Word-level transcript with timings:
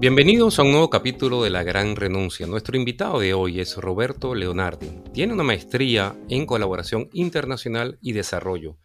Bienvenidos 0.00 0.58
a 0.58 0.62
un 0.62 0.70
nuevo 0.70 0.88
capítulo 0.88 1.42
de 1.42 1.50
La 1.50 1.62
Gran 1.62 1.94
Renuncia. 1.94 2.46
Nuestro 2.46 2.74
invitado 2.74 3.20
de 3.20 3.34
hoy 3.34 3.60
es 3.60 3.76
Roberto 3.76 4.34
Leonardi. 4.34 4.88
Tiene 5.12 5.34
una 5.34 5.42
maestría 5.42 6.16
en 6.30 6.46
colaboración 6.46 7.10
internacional 7.12 7.98
y 8.00 8.12
desarrollo. 8.12 8.78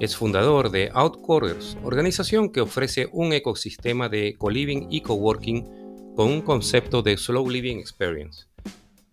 Es 0.00 0.16
fundador 0.16 0.70
de 0.70 0.88
Outquarters, 0.94 1.76
organización 1.82 2.50
que 2.50 2.62
ofrece 2.62 3.10
un 3.12 3.34
ecosistema 3.34 4.08
de 4.08 4.36
co-living 4.38 4.86
y 4.88 5.02
coworking 5.02 6.14
con 6.16 6.30
un 6.30 6.40
concepto 6.40 7.02
de 7.02 7.18
Slow 7.18 7.50
Living 7.50 7.76
Experience. 7.76 8.46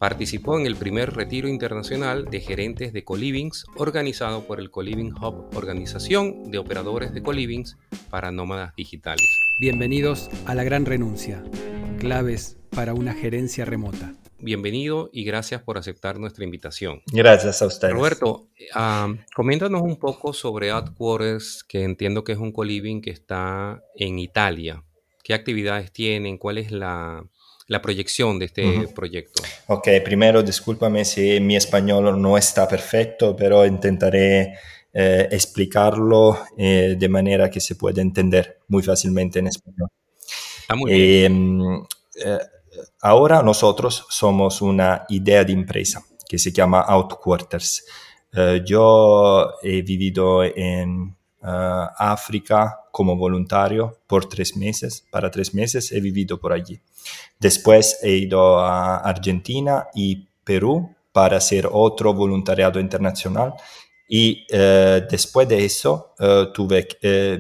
Participó 0.02 0.58
en 0.58 0.66
el 0.66 0.76
primer 0.76 1.14
retiro 1.14 1.48
internacional 1.48 2.26
de 2.26 2.40
gerentes 2.40 2.92
de 2.92 3.04
colivings 3.04 3.66
organizado 3.76 4.48
por 4.48 4.60
el 4.60 4.72
Coliving 4.72 5.14
Hub, 5.14 5.56
organización 5.56 6.50
de 6.50 6.58
operadores 6.58 7.14
de 7.14 7.22
colivings 7.22 7.78
para 8.10 8.32
nómadas 8.32 8.76
digitales. 8.76 9.28
Bienvenidos 9.60 10.32
a 10.48 10.56
La 10.56 10.64
Gran 10.64 10.88
Renuncia, 10.88 11.44
claves 12.00 12.58
para 12.72 12.96
una 12.96 13.14
gerencia 13.14 13.64
remota. 13.64 14.16
Bienvenido 14.40 15.12
y 15.14 15.24
gracias 15.24 15.62
por 15.62 15.78
aceptar 15.78 16.18
nuestra 16.18 16.46
invitación. 16.46 17.04
Gracias 17.14 17.62
a 17.62 17.68
ustedes. 17.68 17.94
Roberto, 17.94 18.48
uh, 18.76 19.16
coméntanos 19.36 19.84
un 19.84 19.98
poco 19.98 20.34
sobre 20.34 20.72
Outquarters, 20.72 21.64
que 21.64 21.84
entiendo 21.84 22.24
que 22.24 22.32
es 22.32 22.40
un 22.40 22.52
coliving 22.52 23.02
que 23.02 23.12
está 23.12 23.84
en 23.96 24.18
Italia. 24.18 24.84
¿Qué 25.24 25.36
actividades 25.36 25.92
tienen? 25.92 26.40
¿Cuál 26.40 26.58
es 26.58 26.72
la, 26.72 27.24
la 27.72 27.82
proyección 27.82 28.38
de 28.38 28.46
este 28.46 28.66
uh 28.66 28.82
-huh. 28.82 28.94
proyecto? 28.94 29.42
Ok, 29.68 29.88
primero 30.04 30.44
discúlpame 30.44 31.06
si 31.06 31.40
mi 31.40 31.56
español 31.56 32.22
no 32.22 32.38
está 32.38 32.68
perfecto, 32.68 33.34
pero 33.34 33.66
intentaré 33.66 34.56
eh, 34.94 35.30
explicarlo 35.32 36.38
eh, 36.58 36.96
de 37.00 37.08
manera 37.08 37.50
que 37.50 37.62
se 37.62 37.76
pueda 37.76 38.02
entender 38.02 38.60
muy 38.68 38.84
fácilmente 38.84 39.40
en 39.40 39.48
español. 39.48 39.88
Muy 40.76 40.92
bien. 40.92 41.34
Em, 41.34 41.84
eh, 42.26 42.40
ahora 43.02 43.42
nosotros 43.42 44.06
somos 44.10 44.62
una 44.62 45.06
idea 45.08 45.46
de 45.46 45.54
empresa 45.54 46.04
que 46.28 46.38
se 46.38 46.52
llama 46.52 46.82
Outquarters. 46.82 47.86
Yo 48.66 49.60
he 49.62 49.82
vivido 49.82 50.42
en 50.44 51.18
uh, 51.42 51.88
África 51.98 52.81
como 52.92 53.16
voluntario 53.16 53.98
por 54.08 54.28
tres 54.28 54.56
meses, 54.56 55.06
para 55.12 55.32
tres 55.32 55.54
meses 55.54 55.92
he 55.92 56.00
vivido 56.00 56.40
por 56.40 56.54
allí. 56.54 56.80
Después 57.40 58.00
he 58.04 58.12
ido 58.12 58.60
a 58.60 58.98
Argentina 58.98 59.88
y 59.94 60.28
Perú 60.44 60.96
para 61.12 61.38
hacer 61.38 61.68
otro 61.72 62.14
voluntariado 62.14 62.80
internacional 62.80 63.54
y 64.08 64.46
uh, 64.54 65.06
después 65.10 65.48
de 65.48 65.64
eso 65.64 66.14
uh, 66.20 66.52
tuve, 66.52 66.88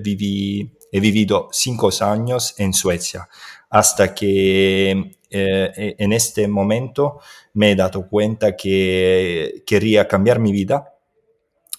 viví, 0.01 0.77
he 0.91 0.99
vivido 0.99 1.49
cinco 1.51 1.89
años 2.01 2.55
en 2.57 2.73
Suecia 2.73 3.27
hasta 3.69 4.13
que 4.13 5.17
eh, 5.29 5.95
en 5.97 6.11
este 6.11 6.47
momento 6.47 7.19
me 7.53 7.71
he 7.71 7.75
dado 7.75 8.07
cuenta 8.07 8.55
que 8.55 9.63
quería 9.65 10.07
cambiar 10.07 10.39
mi 10.39 10.51
vida 10.51 10.93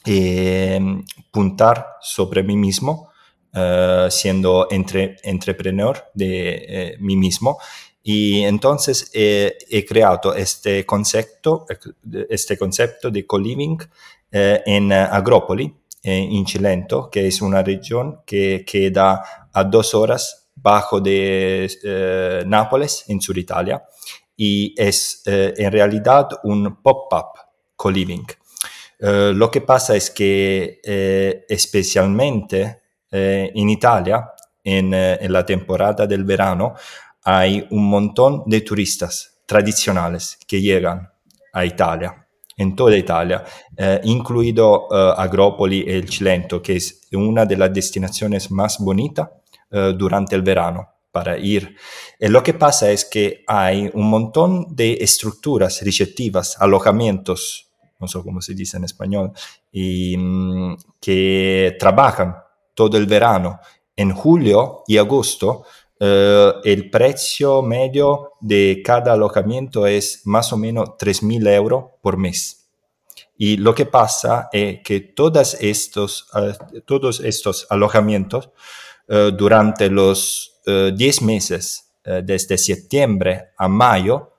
y 0.04 0.78
puntar 1.30 1.86
sobre 2.00 2.42
mí 2.42 2.56
mismo, 2.56 3.11
uh, 3.54 4.10
siendo 4.10 4.68
entre, 4.70 5.16
entrepreneur 5.22 6.10
de 6.14 6.64
eh, 6.68 6.96
mí 7.00 7.16
mismo. 7.16 7.58
Y 8.02 8.42
entonces 8.42 9.10
eh, 9.14 9.56
he 9.70 9.84
creado 9.84 10.34
este 10.34 10.84
concepto, 10.84 11.66
este 12.28 12.58
concepto 12.58 13.10
de 13.10 13.24
co-living 13.26 13.78
eh, 14.30 14.60
en 14.66 14.92
Agrópoli, 14.92 15.72
en 16.02 16.46
Cilento, 16.46 17.08
que 17.08 17.28
es 17.28 17.40
una 17.40 17.62
región 17.62 18.22
que 18.26 18.64
queda 18.66 19.22
a 19.52 19.62
dos 19.62 19.94
horas 19.94 20.48
bajo 20.54 21.00
de 21.00 21.70
eh, 21.82 22.44
Nápoles, 22.46 23.04
en 23.08 23.20
sur 23.20 23.36
Italia, 23.38 23.84
y 24.36 24.74
es 24.76 25.22
eh, 25.26 25.54
en 25.56 25.72
realidad 25.72 26.28
un 26.44 26.82
pop-up 26.82 27.38
co-living. 27.76 28.24
Eh, 28.98 29.32
lo 29.34 29.50
que 29.50 29.60
pasa 29.60 29.96
es 29.96 30.10
que 30.10 30.80
especialmente 31.48 32.81
en 33.12 33.68
Italia, 33.68 34.32
en, 34.64 34.94
en, 34.94 35.32
la 35.32 35.44
temporada 35.44 36.06
del 36.06 36.24
verano, 36.24 36.74
hay 37.24 37.66
un 37.70 37.88
montón 37.88 38.42
de 38.46 38.62
turistas 38.62 39.42
tradicionales 39.46 40.38
que 40.46 40.60
llegan 40.60 41.08
a 41.52 41.64
Italia, 41.64 42.26
en 42.56 42.74
toda 42.74 42.96
Italia, 42.96 43.44
incluido 44.04 44.92
Agrópoli 44.92 45.84
y 45.86 45.90
el 45.90 46.08
Cilento, 46.08 46.62
que 46.62 46.76
es 46.76 47.02
una 47.12 47.44
de 47.44 47.56
las 47.56 47.72
destinaciones 47.72 48.50
más 48.50 48.78
bonitas 48.78 49.28
uh, 49.70 49.92
durante 49.92 50.34
el 50.36 50.42
verano 50.42 50.88
para 51.10 51.36
ir. 51.38 51.76
Y 52.18 52.28
lo 52.28 52.42
que 52.42 52.54
pasa 52.54 52.90
es 52.90 53.04
que 53.04 53.44
hay 53.46 53.90
un 53.92 54.08
montón 54.08 54.74
de 54.74 54.94
estructuras 54.94 55.82
receptivas, 55.82 56.56
alojamientos, 56.58 57.70
no 58.00 58.08
sé 58.08 58.18
cómo 58.22 58.40
se 58.40 58.54
dice 58.54 58.78
en 58.78 58.84
español, 58.84 59.32
y, 59.70 60.16
um, 60.16 60.76
que 61.00 61.76
trabajan 61.78 62.36
todo 62.74 62.96
el 62.96 63.06
verano. 63.06 63.60
En 63.96 64.12
julio 64.12 64.82
y 64.86 64.96
agosto 64.96 65.64
uh, 66.00 66.60
el 66.64 66.90
precio 66.90 67.62
medio 67.62 68.32
de 68.40 68.82
cada 68.84 69.12
alojamiento 69.12 69.86
es 69.86 70.22
más 70.24 70.52
o 70.52 70.56
menos 70.56 70.90
3.000 70.98 71.48
euros 71.54 71.84
por 72.02 72.16
mes. 72.16 72.62
Y 73.36 73.56
lo 73.56 73.74
que 73.74 73.86
pasa 73.86 74.48
es 74.52 74.80
que 74.82 75.00
todos 75.00 75.54
estos, 75.60 76.28
uh, 76.34 76.80
todos 76.86 77.20
estos 77.20 77.66
alojamientos 77.70 78.50
uh, 79.08 79.30
durante 79.32 79.90
los 79.90 80.60
10 80.64 81.20
uh, 81.20 81.24
meses, 81.24 81.88
desde 82.04 82.58
septiembre 82.58 83.50
a 83.56 83.68
mayo, 83.68 84.32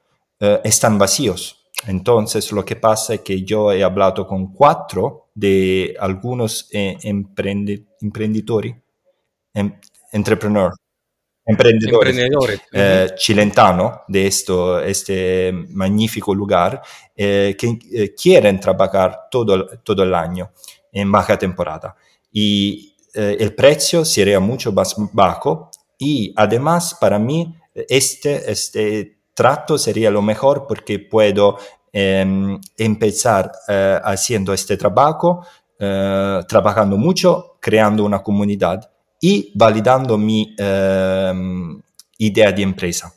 están 0.65 0.97
vacíos. 0.97 1.62
Entonces, 1.87 2.51
lo 2.51 2.63
que 2.63 2.75
pasa 2.75 3.15
es 3.15 3.21
que 3.21 3.43
yo 3.43 3.71
he 3.71 3.83
hablado 3.83 4.25
con 4.25 4.53
cuatro 4.53 5.29
de 5.33 5.95
algunos 5.99 6.69
eh, 6.71 6.97
emprendi 7.03 7.85
emprendedores, 8.01 8.75
em 9.53 9.73
entrepreneurs, 10.11 10.75
emprendedores, 11.45 12.15
emprendedores. 12.15 12.61
Eh, 12.71 13.07
chilentanos 13.15 14.01
de 14.07 14.27
esto, 14.27 14.79
este 14.79 15.51
magnífico 15.51 16.33
lugar 16.33 16.81
eh, 17.15 17.55
que 17.57 18.13
quieren 18.13 18.59
trabajar 18.59 19.27
todo, 19.29 19.67
todo 19.83 20.03
el 20.03 20.13
año 20.13 20.51
en 20.91 21.11
baja 21.11 21.37
temporada. 21.37 21.95
Y 22.31 22.95
el 23.15 23.53
precio 23.53 24.03
sería 24.03 24.39
mucho 24.39 24.71
más 24.71 24.95
bajo 25.11 25.69
y 25.99 26.33
además 26.35 26.97
para 26.99 27.19
mí 27.19 27.55
este, 27.75 28.51
este 28.51 29.22
trato 29.33 29.77
sería 29.77 30.11
lo 30.11 30.21
mejor 30.21 30.65
porque 30.67 30.99
puedo 30.99 31.57
eh, 31.91 32.25
empezar 32.77 33.51
eh, 33.67 33.99
haciendo 34.03 34.53
este 34.53 34.77
trabajo, 34.77 35.45
eh, 35.79 36.41
trabajando 36.47 36.97
mucho, 36.97 37.57
creando 37.59 38.03
una 38.03 38.21
comunidad 38.23 38.89
y 39.21 39.51
validando 39.55 40.17
mi 40.17 40.55
em, 40.57 41.81
idea 42.17 42.51
de 42.51 42.61
empresa. 42.61 43.13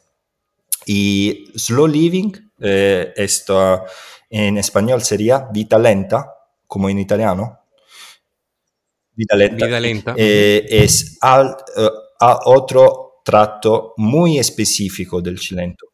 Y 0.85 1.51
slow 1.57 1.87
living, 1.87 2.33
eh, 2.61 3.13
esto 3.17 3.85
en 4.31 4.59
español 4.59 5.03
sería 5.03 5.49
vita 5.51 5.79
lenta, 5.79 6.33
como 6.67 6.89
en 6.89 6.99
italiano, 6.99 7.61
vida 9.15 9.37
lenta, 9.37 9.67
vida 9.67 9.81
lenta. 9.81 10.15
Es 10.17 11.19
al, 11.21 11.57
a 12.21 12.41
otro 12.45 13.07
trato 13.25 13.95
muy 13.97 14.39
específico 14.39 15.21
del 15.21 15.39
Cilento. 15.41 15.87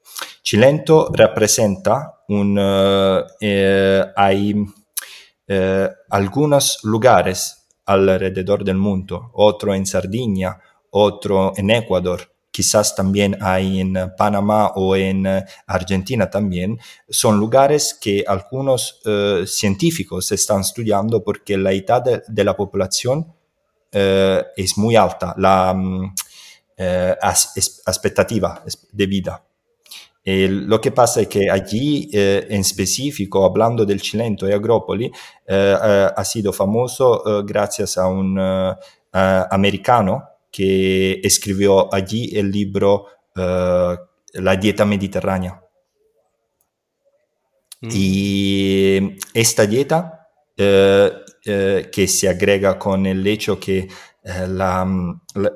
Cilento 0.45 1.09
representa 1.13 2.25
un, 2.29 2.59
eh, 2.59 4.05
hay 4.17 4.55
eh, 5.47 5.89
algunos 6.11 6.81
lugares 6.83 7.69
alrededor 7.87 8.65
del 8.65 8.77
mundo, 8.77 9.31
otro 9.35 9.75
en 9.75 9.87
Sardinia, 9.87 10.59
otro 10.91 11.53
en 11.57 11.71
Ecuador, 11.71 12.33
quizás 12.51 12.95
también 12.95 13.37
hay 13.41 13.81
en 13.81 13.97
Panamá 14.17 14.73
o 14.77 14.95
en 14.95 15.27
Argentina 15.67 16.29
también, 16.29 16.79
son 17.09 17.39
lugares 17.39 17.99
que 18.01 18.25
algunos 18.27 19.01
uh, 19.07 19.47
científicos 19.47 20.31
están 20.33 20.61
estudiando 20.61 21.25
porque 21.25 21.57
la 21.57 21.73
edad 21.73 22.03
de, 22.03 22.23
de 22.29 22.45
la 22.45 22.55
población 22.55 23.21
uh, 23.95 24.43
es 24.55 24.77
muy 24.77 24.97
alta, 24.97 25.35
la 25.39 25.73
um, 25.73 26.05
uh, 26.05 27.15
as, 27.21 27.57
expectativa 27.87 28.63
de 28.93 29.07
vida. 29.07 29.43
Eh, 30.25 30.49
lo 30.49 30.81
que 30.81 30.93
pasa 30.93 31.23
es 31.23 31.29
que 31.29 31.51
allí, 31.51 32.09
eh, 32.13 32.47
en 32.49 32.61
específico, 32.61 33.45
hablando 33.45 33.85
del 33.85 34.01
Cilento 34.01 34.49
y 34.49 34.53
Agrópoli, 34.53 35.11
eh, 35.47 35.77
ha 36.17 36.25
sido 36.25 36.53
famoso 36.53 37.43
gracias 37.45 37.99
a 37.99 38.07
un 38.07 38.39
americano 39.13 40.23
que 40.51 41.21
escribió 41.23 41.93
allí 41.93 42.37
el 42.37 42.51
libro 42.51 43.07
La 43.35 44.57
dieta 44.57 44.85
mediterránea. 44.85 45.61
Mm. 47.81 47.89
Y 47.93 49.17
esta 49.35 49.67
dieta, 49.67 50.29
que 50.57 52.07
se 52.07 52.29
agrega 52.29 52.79
con 52.79 53.07
el 53.07 53.27
hecho 53.27 53.59
que 53.59 53.89
la, 54.25 54.87
la, 55.35 55.53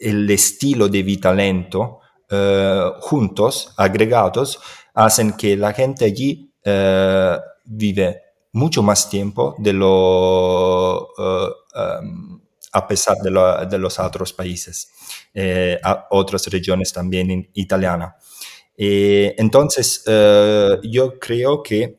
el 0.00 0.30
estilo 0.30 0.88
de 0.88 1.02
vida 1.02 1.32
lento 1.32 1.99
eh, 2.32 2.92
juntos, 3.00 3.74
agregados, 3.76 4.60
hacen 4.94 5.32
que 5.32 5.56
la 5.56 5.72
gente 5.72 6.04
allí 6.04 6.48
eh, 6.62 7.36
vive 7.64 8.22
mucho 8.52 8.84
más 8.84 9.10
tiempo 9.10 9.56
de 9.58 9.72
lo, 9.72 11.08
eh, 11.18 11.48
um, 12.04 12.40
a 12.72 12.86
pesar 12.86 13.16
de, 13.16 13.32
lo, 13.32 13.66
de, 13.66 13.78
los 13.78 13.98
otros 13.98 14.32
países, 14.32 14.92
a 15.82 16.06
otras 16.10 16.46
regiones 16.46 16.92
también 16.92 17.50
italianas. 17.54 18.14
Entonces, 18.76 20.04
yo 20.84 21.18
creo 21.18 21.64
que 21.64 21.98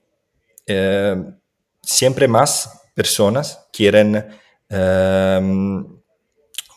siempre 1.81 2.30
más 2.30 2.83
personas 2.95 3.68
quieren 3.74 4.28
um, 4.69 6.00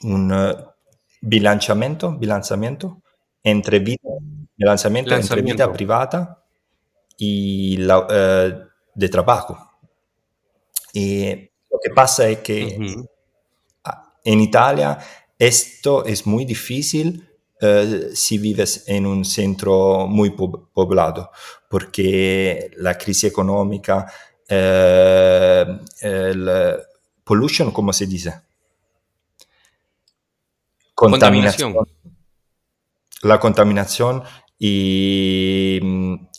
un 0.02 0.56
bilanciamiento, 1.20 2.18
bilanciamiento 2.18 3.03
entre 3.44 3.78
vida, 3.78 4.00
bilanciamiento 4.56 5.14
entre 5.14 5.42
vida 5.42 5.72
privata 5.72 6.42
y 7.16 7.76
la, 7.76 8.06
de 8.94 9.08
trabajo. 9.08 9.56
Y 10.92 11.50
lo 11.70 11.78
que 11.82 11.90
pasa 11.94 12.28
es 12.28 12.38
que 12.38 12.76
en 14.24 14.40
Italia 14.40 14.98
esto 15.38 16.04
es 16.04 16.26
muy 16.26 16.44
difícil 16.44 17.28
uh, 17.60 18.14
si 18.14 18.38
vives 18.38 18.84
en 18.86 19.04
un 19.04 19.24
centro 19.24 20.06
muy 20.06 20.30
po- 20.30 20.70
poblado, 20.72 21.30
porque 21.68 22.70
la 22.76 22.96
crisis 22.96 23.24
económica, 23.24 24.10
uh, 24.48 25.78
el 26.00 26.50
pollution, 27.24 27.70
¿cómo 27.72 27.92
se 27.92 28.06
dice? 28.06 28.32
Contaminación. 30.94 31.74
contaminación. 31.74 32.13
La 33.24 33.38
contaminación 33.38 34.22
y 34.58 35.80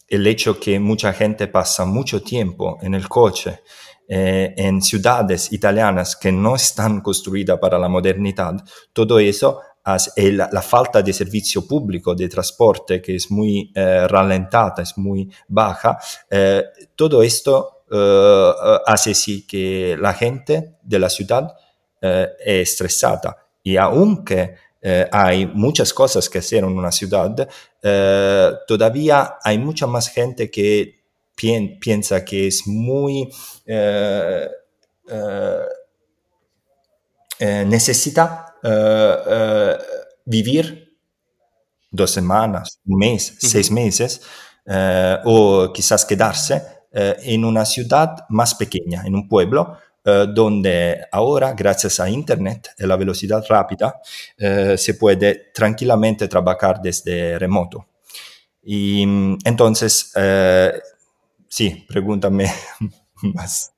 el 0.08 0.28
hecho 0.28 0.60
que 0.60 0.80
mucha 0.80 1.14
gente 1.14 1.48
pasa 1.48 1.86
mucho 1.86 2.22
tiempo 2.22 2.78
en 2.82 2.94
el 2.94 3.08
coche, 3.08 3.64
eh, 4.08 4.54
en 4.56 4.82
ciudades 4.82 5.52
italianas 5.52 6.16
que 6.16 6.32
no 6.32 6.56
están 6.56 7.02
construidas 7.02 7.60
para 7.60 7.78
la 7.78 7.90
modernidad, 7.90 8.56
todo 8.94 9.20
eso, 9.20 9.60
hace, 9.84 10.32
la, 10.32 10.50
la, 10.52 10.62
falta 10.62 11.02
de 11.02 11.12
servicio 11.12 11.68
público 11.68 12.16
de 12.16 12.30
transporte 12.30 13.02
que 13.02 13.16
es 13.16 13.30
muy 13.30 13.72
eh, 13.76 14.08
ralentata, 14.08 14.82
es 14.82 14.98
muy 14.98 15.30
baja, 15.48 15.98
eh, 16.30 16.64
todo 16.96 17.22
esto 17.22 17.76
eh, 17.92 18.52
hace 18.86 19.14
sí 19.14 19.46
que 19.46 19.96
la 20.00 20.14
gente 20.14 20.78
de 20.82 21.00
la 21.00 21.10
ciudad 21.10 21.56
eh, 22.02 22.28
es 22.44 22.72
estresada. 22.72 23.38
Y 23.62 23.78
aunque 23.78 24.56
eh, 24.88 25.10
hay 25.12 25.48
muchas 25.48 25.92
cosas 25.92 26.30
que 26.30 26.38
hacer 26.38 26.60
en 26.60 26.78
una 26.78 26.92
ciudad, 26.92 27.50
eh, 27.82 28.52
todavía 28.68 29.38
hay 29.44 29.58
mucha 29.58 29.88
más 29.88 30.10
gente 30.10 30.52
que 30.52 31.02
pien 31.36 31.80
piensa 31.80 32.24
que 32.24 32.46
es 32.46 32.68
muy... 32.68 33.28
Eh, 33.66 34.48
necesita 37.66 38.56
vivir 40.24 40.96
dos 41.92 42.12
semanas, 42.12 42.80
un 42.86 42.98
mes, 43.00 43.32
uh 43.32 43.34
-huh. 43.34 43.50
seis 43.50 43.72
meses, 43.72 44.22
o 45.26 45.72
quizás 45.74 46.06
quedarse 46.06 46.62
en 46.92 47.44
una 47.44 47.66
ciudad 47.66 48.26
más 48.30 48.54
pequeña, 48.56 49.04
en 49.06 49.16
un 49.16 49.28
pueblo, 49.28 49.78
eh, 50.06 50.28
donde 50.30 51.02
ahora, 51.12 51.54
gracias 51.54 52.00
a 52.00 52.08
Internet 52.08 52.70
y 52.78 52.86
la 52.86 52.96
velocidad 52.96 53.44
rápida, 53.50 54.00
eh, 54.38 54.76
se 54.78 54.94
puede 54.94 55.52
tranquilamente 55.54 56.28
trabajar 56.28 56.80
desde 56.82 57.40
remoto. 57.40 57.88
Y 58.62 59.02
entonces, 59.44 60.12
eh, 60.16 60.74
sí, 61.48 61.86
pregúntame 61.88 62.46
más. 63.34 63.74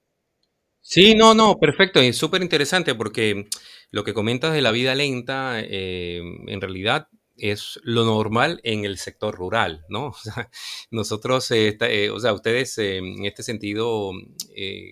Sí, 0.82 1.16
no, 1.16 1.34
no, 1.34 1.58
perfecto, 1.58 2.02
y 2.02 2.12
súper 2.14 2.42
interesante 2.42 2.96
porque 2.96 3.48
lo 3.92 4.04
que 4.04 4.14
comentas 4.14 4.54
de 4.54 4.62
la 4.62 4.72
vida 4.72 4.96
lenta, 4.96 5.60
en 5.60 6.62
realidad 6.62 7.08
es 7.38 7.80
lo 7.84 8.04
normal 8.06 8.60
en 8.64 8.86
el 8.86 8.98
sector 8.98 9.36
rural, 9.36 9.86
¿no? 9.90 10.08
O 10.18 10.18
sea, 10.18 10.50
nosotros, 10.92 11.50
eh, 11.52 11.78
eh, 11.82 12.10
o 12.10 12.20
sea, 12.20 12.34
ustedes 12.34 12.78
eh, 12.78 12.98
en 12.98 13.26
este 13.26 13.44
sentido, 13.44 14.12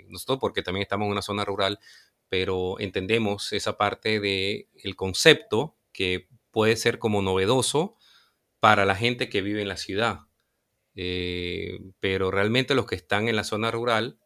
nosotros 0.10 0.40
porque 0.40 0.62
también 0.62 0.84
estamos 0.84 1.08
en 1.08 1.12
una 1.14 1.22
zona 1.22 1.44
rural, 1.46 1.80
pero 2.30 2.80
entendemos 2.80 3.54
esa 3.54 3.78
parte 3.78 4.20
del 4.20 4.68
el 4.76 4.96
concepto 4.96 5.78
que 5.92 6.28
puede 6.52 6.76
ser 6.76 7.00
como 7.00 7.22
novedoso 7.22 7.98
para 8.60 8.86
la 8.86 8.96
gente 8.96 9.30
que 9.30 9.42
vive 9.42 9.62
en 9.62 9.68
la 9.68 9.78
ciudad. 9.78 10.22
pero 12.00 12.32
realmente 12.32 12.76
los 12.76 12.86
que 12.86 12.96
están 12.96 13.28
en 13.28 13.36
la 13.36 13.44
zona 13.44 13.70
rural 13.72 14.20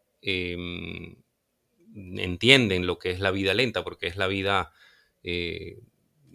entienden 1.94 2.86
lo 2.86 3.00
que 3.00 3.12
es 3.12 3.20
la 3.20 3.32
vida 3.32 3.54
lenta, 3.54 3.84
porque 3.84 4.08
es 4.08 4.18
la 4.18 4.28
vida 4.28 4.72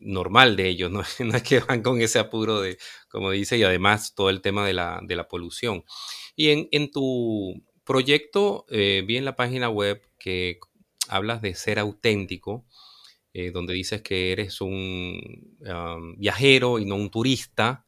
normal 0.05 0.57
de 0.57 0.69
ellos, 0.69 0.91
¿no? 0.91 1.03
no, 1.25 1.37
es 1.37 1.43
que 1.43 1.61
van 1.61 1.83
con 1.83 2.01
ese 2.01 2.19
apuro 2.19 2.61
de, 2.61 2.79
como 3.09 3.31
dice, 3.31 3.57
y 3.59 3.63
además 3.63 4.15
todo 4.15 4.31
el 4.31 4.41
tema 4.41 4.67
de 4.67 4.75
la, 4.75 5.01
de 5.03 5.17
la 5.17 5.29
polución. 5.29 5.85
Y 6.37 6.51
en, 6.51 6.69
en 6.73 6.91
tu 6.91 7.63
proyecto, 7.85 8.67
eh, 8.71 9.05
vi 9.07 9.17
en 9.17 9.25
la 9.25 9.37
página 9.37 9.69
web 9.69 10.03
que 10.19 10.59
hablas 11.09 11.43
de 11.43 11.55
ser 11.55 11.79
auténtico, 11.79 12.65
eh, 13.33 13.51
donde 13.51 13.75
dices 13.75 14.03
que 14.03 14.33
eres 14.33 14.61
un 14.61 15.21
viajero 16.17 16.79
y 16.79 16.87
no 16.87 16.97
un 16.97 17.11
turista, 17.11 17.87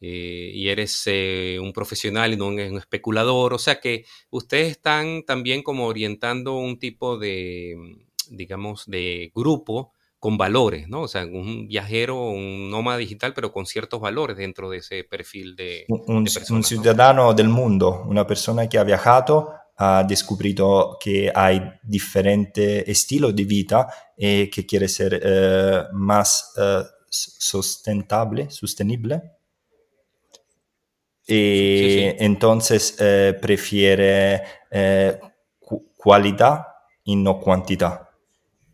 eh, 0.00 0.52
y 0.54 0.68
eres 0.68 1.06
un 1.60 1.72
profesional 1.72 2.32
y 2.32 2.36
no 2.36 2.48
un, 2.48 2.60
especulador, 2.60 3.54
o 3.54 3.58
sea 3.58 3.80
que 3.80 4.04
ustedes 4.30 4.72
están 4.72 5.24
también 5.24 5.62
como 5.62 5.86
orientando 5.86 6.56
un 6.56 6.78
tipo 6.78 7.18
de, 7.18 7.76
digamos, 8.30 8.86
de 8.86 9.32
grupo 9.34 9.92
con 10.18 10.36
valores, 10.36 10.88
¿no? 10.88 11.02
O 11.02 11.08
sea, 11.08 11.24
un 11.24 11.68
viajero, 11.68 12.30
un 12.30 12.70
nómada 12.70 12.98
digital, 12.98 13.34
pero 13.34 13.52
con 13.52 13.66
ciertos 13.66 14.00
valores 14.00 14.36
dentro 14.36 14.68
de 14.68 14.78
ese 14.78 15.04
perfil 15.04 15.54
de, 15.54 15.84
un, 15.88 16.24
de 16.24 16.30
personas, 16.30 16.50
un 16.50 16.64
ciudadano 16.64 17.26
¿no? 17.26 17.34
del 17.34 17.48
mundo, 17.48 18.04
una 18.06 18.26
persona 18.26 18.68
que 18.68 18.78
ha 18.78 18.84
viajado, 18.84 19.52
ha 19.76 20.02
descubierto 20.02 20.96
que 21.00 21.30
hay 21.32 21.62
diferentes 21.84 22.88
estilos 22.88 23.34
de 23.34 23.44
vida 23.44 23.88
y 24.16 24.50
que 24.50 24.66
quiere 24.66 24.88
ser 24.88 25.20
eh, 25.22 25.84
más 25.92 26.52
eh, 26.56 26.82
sustentable, 27.08 28.50
sostenible. 28.50 29.22
Y 31.28 31.34
sí, 31.34 31.90
sí. 31.90 32.16
entonces 32.18 32.96
eh, 32.98 33.38
prefiere 33.40 34.42
cualidad 35.96 36.66
y 37.04 37.14
no 37.16 37.40
cantidad 37.40 38.07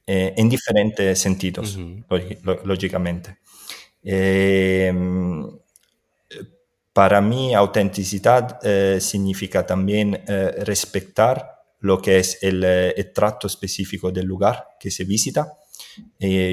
eh, 0.06 0.34
en 0.36 0.48
diferentes 0.48 1.18
sentidos, 1.18 1.76
uh 1.76 1.80
-huh. 1.80 2.60
lógicamente. 2.64 3.38
Eh, 4.04 4.92
para 6.92 7.20
mí, 7.20 7.54
autenticidad 7.54 8.60
eh, 8.62 9.00
significa 9.00 9.66
también 9.66 10.22
eh, 10.28 10.64
respetar 10.64 11.52
lo 11.80 12.00
que 12.00 12.18
es 12.18 12.42
el, 12.42 12.62
el, 12.64 13.12
trato 13.12 13.46
específico 13.46 14.10
del 14.10 14.26
lugar 14.26 14.68
que 14.78 14.90
se 14.90 15.04
visita. 15.04 15.58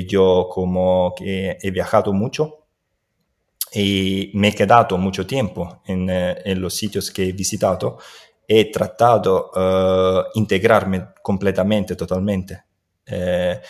yo 0.08 0.50
como 0.52 1.14
que 1.16 1.58
he 1.62 1.72
viajado 1.72 2.12
mucho 2.14 2.68
y 3.74 4.32
me 4.34 4.50
he 4.50 4.54
quedado 4.54 4.98
mucho 4.98 5.26
tiempo 5.26 5.82
en, 5.86 6.10
en 6.10 6.62
los 6.62 6.74
sitios 6.76 7.12
que 7.12 7.30
he 7.30 7.32
visitado, 7.32 7.98
he 8.48 8.70
tratado 8.72 9.52
de 9.56 10.40
integrarme 10.40 11.08
completamente, 11.24 11.96
totalmente 11.96 12.71
eh, 13.12 13.62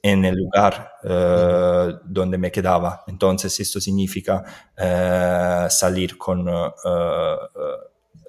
en 0.00 0.24
el 0.24 0.36
lugar 0.36 0.92
eh, 1.02 1.92
donde 2.04 2.38
me 2.38 2.50
quedaba. 2.52 3.02
Entonces 3.08 3.58
esto 3.60 3.80
significa 3.80 4.44
eh, 4.76 5.66
salir 5.68 6.16
con 6.16 6.46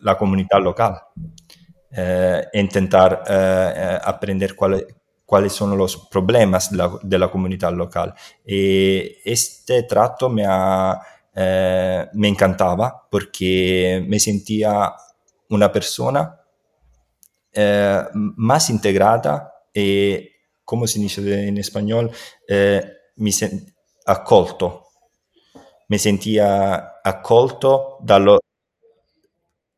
la 0.01 0.17
comunidad 0.17 0.59
local, 0.61 0.99
intentar 2.53 3.23
aprender 4.03 4.55
cuáles 4.55 4.85
cuáles 5.25 5.53
son 5.53 5.77
los 5.77 6.07
problemas 6.07 6.71
de 7.03 7.19
la, 7.19 7.29
comunidad 7.29 7.71
local. 7.71 8.15
Y 8.43 9.17
este 9.23 9.83
trato 9.83 10.27
me, 10.27 10.43
me 12.13 12.27
encantaba 12.27 13.07
porque 13.11 14.03
me 14.07 14.19
sentía 14.19 14.91
una 15.49 15.71
persona 15.71 16.35
más 18.13 18.69
integrada 18.71 19.53
y 19.71 20.28
come 20.69 20.85
si 20.85 20.99
dice 20.99 21.19
in 21.21 21.63
spagnolo, 21.63 22.13
eh, 22.45 23.11
mi 23.15 23.31
accolto. 24.03 24.91
Mi 25.87 25.97
sentia 25.97 27.01
accolto 27.01 27.97
dallo, 28.01 28.37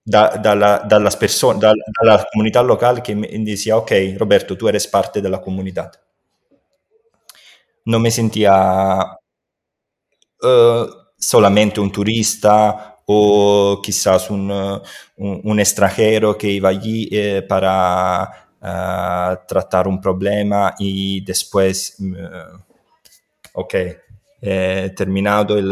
da, 0.04 0.36
dalla, 0.36 0.84
dalla, 0.86 1.10
persone, 1.12 1.60
da, 1.60 1.72
dalla 1.98 2.26
comunità 2.30 2.60
locale 2.60 3.00
che 3.00 3.14
mi 3.14 3.42
diceva 3.42 3.78
ok 3.78 4.16
Roberto 4.18 4.58
tu 4.58 4.68
eres 4.68 4.90
parte 4.90 5.22
della 5.22 5.40
comunità. 5.40 5.90
Non 7.84 8.02
mi 8.02 8.12
sentia... 8.12 9.18
Uh, 10.40 11.00
solamente 11.16 11.80
un 11.80 11.92
turista 11.92 13.00
o 13.06 13.80
quizás 13.80 14.30
un, 14.32 14.82
un, 15.18 15.60
extranjero 15.60 16.36
que 16.36 16.48
iba 16.48 16.70
allí 16.70 17.08
eh, 17.12 17.44
para 17.44 18.51
tratar 18.62 19.88
un 19.88 20.00
problema 20.00 20.76
y 20.78 21.24
después, 21.26 21.98
ok, 23.54 23.76
terminado 24.96 25.58
el, 25.58 25.72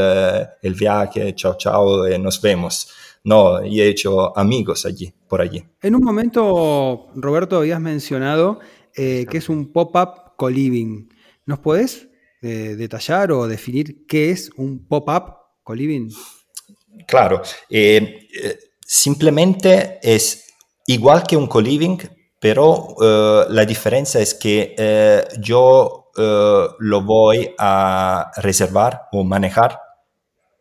el, 0.62 0.74
viaje, 0.74 1.36
chao, 1.36 1.56
chao, 1.58 2.08
nos 2.18 2.42
vemos. 2.42 2.90
No, 3.24 3.64
y 3.64 3.82
he 3.82 3.90
hecho 3.90 4.36
amigos 4.38 4.86
allí, 4.86 5.14
por 5.28 5.42
allí. 5.42 5.64
En 5.82 5.96
un 5.96 6.04
momento, 6.04 7.10
Roberto, 7.16 7.58
habías 7.58 7.80
mencionado 7.80 8.60
que 8.94 9.28
es 9.32 9.50
un 9.50 9.72
pop-up 9.72 10.36
co-living. 10.36 11.10
¿Nos 11.46 11.60
podés 11.60 12.08
eh, 12.42 12.76
detallar 12.78 13.34
o 13.34 13.48
definir 13.48 14.06
qué 14.08 14.32
es 14.32 14.50
un 14.56 14.88
pop-up 14.88 15.36
co-living? 15.62 16.10
Claro, 17.06 17.42
eh, 17.70 18.30
eh, 18.42 18.60
simplemente 18.80 20.00
es 20.02 20.46
igual 20.88 21.24
que 21.24 21.36
un 21.36 21.48
co-living, 21.48 21.98
pero 22.40 22.96
la 23.50 23.66
diferencia 23.66 24.22
es 24.22 24.34
que 24.34 25.28
yo 25.40 26.12
lo 26.16 27.02
voy 27.02 27.54
a 27.58 28.32
reservar 28.38 29.08
o 29.12 29.24
manejar 29.24 29.80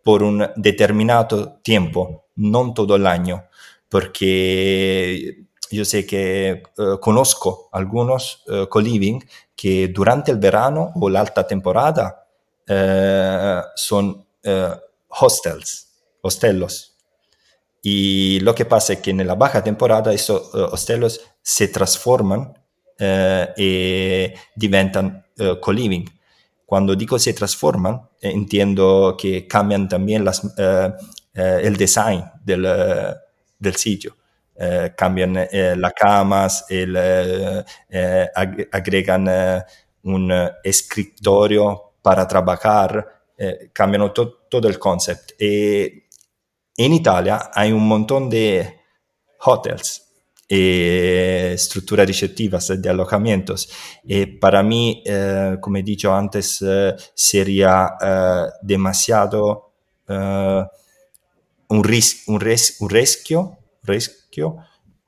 por 0.02 0.22
un 0.22 0.48
determinado 0.56 1.60
tiempo, 1.62 2.26
no 2.36 2.72
todo 2.74 2.96
el 2.96 3.06
año, 3.06 3.44
porque 3.88 5.44
yo 5.70 5.84
sé 5.84 6.06
que 6.06 6.62
conozco 7.00 7.68
algunos 7.72 8.44
co-living 8.68 9.20
que 9.54 9.88
durante 9.88 10.30
el 10.30 10.38
verano 10.38 10.92
o 10.94 11.10
la 11.10 11.20
alta 11.20 11.46
temporada 11.46 12.28
eh, 12.70 13.62
son 13.74 14.26
eh, 14.42 14.74
hostels, 15.08 15.88
hostelos. 16.20 16.94
Y 17.82 18.40
lo 18.40 18.54
que 18.54 18.66
pasa 18.66 18.92
es 18.92 19.00
que 19.00 19.10
en 19.10 19.26
la 19.26 19.34
baja 19.34 19.64
temporada 19.64 20.12
estos 20.12 20.54
uh, 20.54 20.64
hostelos 20.72 21.22
se 21.48 21.68
transforman 21.68 22.52
y 23.56 24.26
diventan 24.54 25.24
co-living. 25.60 26.04
Cuando 26.66 26.94
digo 26.94 27.18
se 27.18 27.32
transforman, 27.32 28.02
entiendo 28.20 29.16
que 29.18 29.46
cambian 29.46 29.88
también 29.88 30.24
las, 30.24 30.42
el 31.34 31.76
design 31.76 32.24
del, 32.44 32.66
del 33.58 33.76
sitio. 33.76 34.16
Eh, 34.60 34.92
cambian 34.96 35.36
eh, 35.36 35.76
las 35.76 35.92
camas, 35.94 36.64
el, 36.68 36.96
eh, 36.98 38.28
agregan 38.72 39.64
un 40.02 40.32
escritorio 40.64 41.92
para 42.02 42.26
trabajar, 42.26 43.06
cambian 43.72 44.12
todo 44.12 44.68
el 44.68 44.78
concepto. 44.78 45.34
Y 45.38 46.02
en 46.76 46.92
Italia 46.92 47.50
hay 47.54 47.70
un 47.70 47.86
montón 47.86 48.28
de 48.28 48.80
hotels 49.40 50.07
y 50.48 51.52
estructuras 51.52 52.06
receptivas 52.06 52.72
de 52.80 52.88
alojamientos. 52.88 53.68
Y 54.04 54.24
para 54.26 54.62
mí, 54.62 55.02
como 55.60 55.76
he 55.76 55.82
dicho 55.82 56.14
antes, 56.14 56.64
sería 57.14 57.90
demasiado 58.62 59.72
un, 60.08 61.84
ris 61.84 62.24
un, 62.28 62.40
res 62.40 62.76
un 62.80 62.88
riesgo, 62.88 63.58
riesgo, 63.82 64.64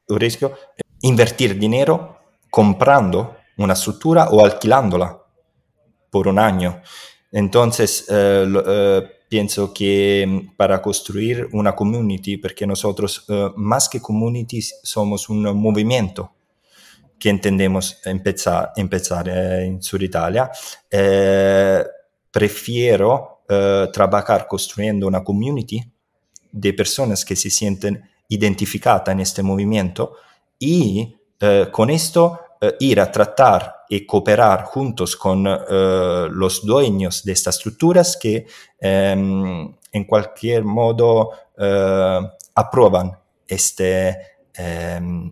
riesgo 0.08 0.52
invertir 1.02 1.58
dinero 1.58 2.18
comprando 2.50 3.36
una 3.56 3.74
estructura 3.74 4.28
o 4.30 4.44
alquilándola 4.44 5.18
por 6.10 6.28
un 6.28 6.38
año. 6.38 6.82
Entonces, 7.32 8.06
eh, 8.08 8.46
eh, 8.66 9.10
pienso 9.30 9.72
que 9.72 10.26
mm, 10.28 10.56
para 10.56 10.82
construir 10.82 11.48
una 11.52 11.74
community, 11.74 12.36
porque 12.36 12.66
nosotros 12.66 13.24
eh, 13.30 13.48
más 13.56 13.88
que 13.88 14.02
community 14.02 14.60
somos 14.60 15.30
un 15.30 15.42
movimiento 15.56 16.34
que 17.18 17.30
entendemos 17.30 17.98
empezar, 18.04 18.72
empezar 18.76 19.28
en 19.28 19.82
Sur 19.82 20.02
Italia, 20.02 20.50
prefiero 22.30 23.42
trabajar 23.92 24.46
construyendo 24.46 25.06
una 25.06 25.22
community 25.22 25.84
de 26.50 26.72
personas 26.72 27.24
que 27.24 27.36
se 27.36 27.50
sienten 27.50 28.02
identificada 28.28 29.12
en 29.12 29.20
este 29.20 29.42
movimiento 29.42 30.14
y 30.58 31.16
eh, 31.40 31.68
con 31.70 31.90
esto 31.90 32.40
eh, 32.60 32.76
ir 32.80 33.00
a 33.00 33.10
tratar 33.10 33.74
y 33.92 34.06
cooperar 34.06 34.62
juntos 34.64 35.16
con 35.16 35.46
eh, 35.46 36.28
los 36.30 36.64
dueños 36.64 37.24
de 37.24 37.32
estas 37.32 37.56
estructuras 37.56 38.16
que 38.16 38.46
em, 38.78 39.74
en 39.92 40.04
cualquier 40.04 40.64
modo 40.64 41.30
aprueban 42.54 43.18
este, 43.46 44.16
em, 44.54 45.30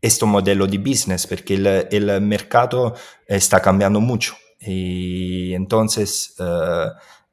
este 0.00 0.26
modelo 0.26 0.66
de 0.66 0.78
business 0.78 1.26
porque 1.26 1.54
el, 1.54 1.66
el, 1.90 2.20
mercado 2.20 2.94
está 3.26 3.60
cambiando 3.60 4.00
mucho. 4.00 4.36
Y 4.60 5.54
entonces 5.54 6.36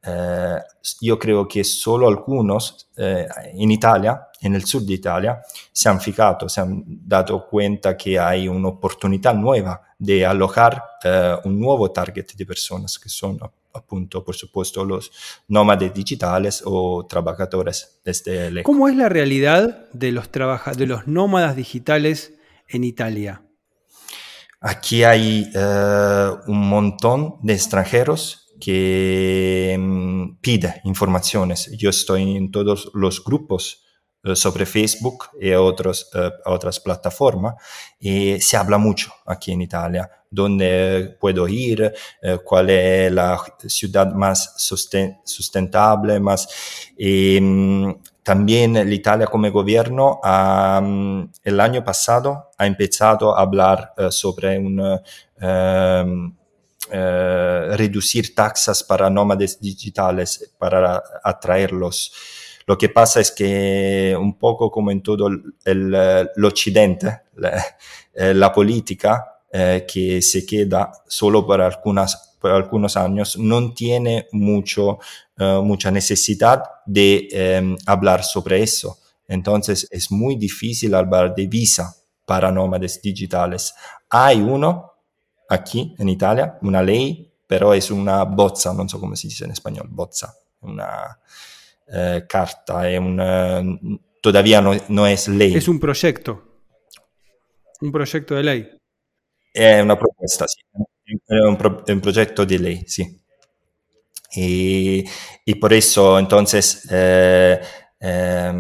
eh, 0.07 0.59
yo 1.01 1.17
creo 1.17 1.47
que 1.47 1.63
solo 1.63 2.07
algunos 2.07 2.89
eh, 2.95 3.27
en 3.53 3.71
Italia, 3.71 4.27
en 4.39 4.53
el 4.53 4.63
sur 4.63 4.83
de 4.83 4.93
Italia, 4.93 5.41
se 5.71 5.89
han 5.89 5.99
fijado, 5.99 6.47
se 6.47 6.61
han 6.61 6.83
dado 6.85 7.47
cuenta 7.47 7.97
que 7.97 8.19
hay 8.19 8.47
una 8.47 8.67
oportunidad 8.69 9.33
nueva 9.33 9.81
de 9.97 10.25
alojar 10.25 10.83
eh, 11.03 11.35
un 11.43 11.59
nuevo 11.59 11.91
target 11.91 12.27
de 12.35 12.45
personas 12.45 12.99
que 12.99 13.09
son 13.09 13.39
appunto, 13.73 14.23
por 14.23 14.35
supuesto, 14.35 14.85
los 14.85 15.11
nómades 15.47 15.93
digitales 15.93 16.61
o 16.65 17.05
trabajadores 17.05 17.99
desde 18.05 18.49
lejos. 18.49 18.65
¿Cómo 18.65 18.87
es 18.87 18.95
la 18.95 19.09
realidad 19.09 19.89
de 19.91 20.11
los, 20.13 20.29
de 20.31 20.85
los 20.85 21.07
nómadas 21.07 21.55
digitales 21.55 22.33
en 22.69 22.85
Italia? 22.85 23.41
Aquí 24.61 25.03
hay 25.03 25.51
un 26.47 26.69
montón 26.69 27.35
de 27.43 27.53
extranjeros 27.53 28.45
que 28.59 29.75
mm, 29.77 30.37
pide 30.41 30.81
informaciones. 30.85 31.71
Yo 31.77 31.89
estoy 31.89 32.35
en 32.35 32.51
todos 32.51 32.89
los 32.93 33.23
grupos 33.23 33.81
eh, 33.81 33.84
sobre 34.33 34.65
Facebook 34.65 35.29
y 35.39 35.49
eh, 35.49 35.57
otras 35.57 36.79
plataformas. 36.79 37.55
Y 37.99 38.39
se 38.41 38.57
habla 38.57 38.77
mucho 38.77 39.13
aquí 39.25 39.51
en 39.51 39.61
Italia, 39.61 40.09
dónde 40.29 41.15
puedo 41.19 41.47
ir, 41.47 41.93
eh, 42.21 42.39
cuál 42.43 42.69
es 42.69 43.11
la 43.11 43.39
ciudad 43.67 44.13
más 44.13 44.53
sustentable, 45.25 46.19
más... 46.19 46.47
Mm, 46.97 47.91
también 48.23 48.75
Italia 48.91 49.27
como 49.27 49.51
gobierno 49.51 50.19
el 51.43 51.59
año 51.59 51.83
pasado 51.83 52.49
ha 52.57 52.65
empezado 52.65 53.37
a 53.37 53.41
hablar 53.41 53.93
sobre 54.09 54.57
un 54.57 54.81
eh, 56.91 57.75
reducir 57.75 58.35
taxas 58.35 58.83
para 58.83 59.09
nómades 59.09 59.59
digitales, 59.59 60.53
para 60.59 61.01
atraerlos. 61.23 62.13
Lo 62.67 62.77
que 62.77 62.89
pasa 62.89 63.19
es 63.19 63.31
que 63.31 64.15
un 64.19 64.37
poco 64.39 64.71
como 64.71 64.91
en 64.91 65.01
todo 65.01 65.27
el, 65.27 65.43
el 65.63 66.45
occidente, 66.45 67.21
la, 67.35 67.63
eh, 68.13 68.33
la 68.33 68.51
política 68.51 69.35
eh, 69.51 69.85
que 69.87 70.21
se 70.21 70.45
queda 70.45 70.91
solo 71.07 71.45
por, 71.45 71.61
algunas, 71.61 72.37
por 72.39 72.51
algunos 72.51 72.97
años 72.97 73.37
no 73.37 73.73
tiene 73.73 74.27
mucho, 74.31 74.99
uh, 75.39 75.61
mucha 75.61 75.91
necesidad 75.91 76.63
de 76.85 77.27
eh, 77.31 77.75
hablar 77.85 78.23
sobre 78.23 78.63
eso. 78.63 78.99
Entonces 79.27 79.87
es 79.91 80.11
muy 80.11 80.35
difícil 80.35 80.93
hablar 80.95 81.33
de 81.35 81.47
visa 81.47 81.95
para 82.25 82.51
nómades 82.51 83.01
digitales. 83.01 83.73
Hay 84.09 84.41
uno 84.41 84.93
aquí 85.49 85.95
en 85.99 86.09
Italia, 86.09 86.57
una 86.61 86.81
ley, 86.81 87.31
pero 87.47 87.73
es 87.73 87.91
una 87.91 88.23
bozza, 88.23 88.73
no 88.73 88.89
sé 88.89 88.99
cómo 88.99 89.15
se 89.15 89.27
dice 89.27 89.45
en 89.45 89.51
español, 89.51 89.87
bozza, 89.89 90.33
una 90.61 91.19
eh, 91.87 92.25
carta, 92.27 92.89
es 92.89 92.99
una, 92.99 93.63
todavía 94.21 94.61
no, 94.61 94.73
no, 94.89 95.07
es 95.07 95.27
ley. 95.27 95.55
Es 95.55 95.67
un 95.67 95.79
proyecto, 95.79 96.61
un 97.81 97.91
proyecto 97.91 98.35
de 98.35 98.43
ley. 98.43 98.69
Es 99.53 99.83
una 99.83 99.97
propuesta, 99.97 100.45
sí, 100.47 100.61
es 101.05 101.45
un, 101.45 101.57
pro, 101.57 101.83
un 101.87 102.01
proyecto 102.01 102.45
de 102.45 102.59
ley, 102.59 102.83
sí. 102.87 103.21
Y, 104.35 105.05
y 105.45 105.55
por 105.55 105.71
eso, 105.71 106.19
entonces, 106.19 106.87
eh, 106.91 107.61
eh, 107.99 108.51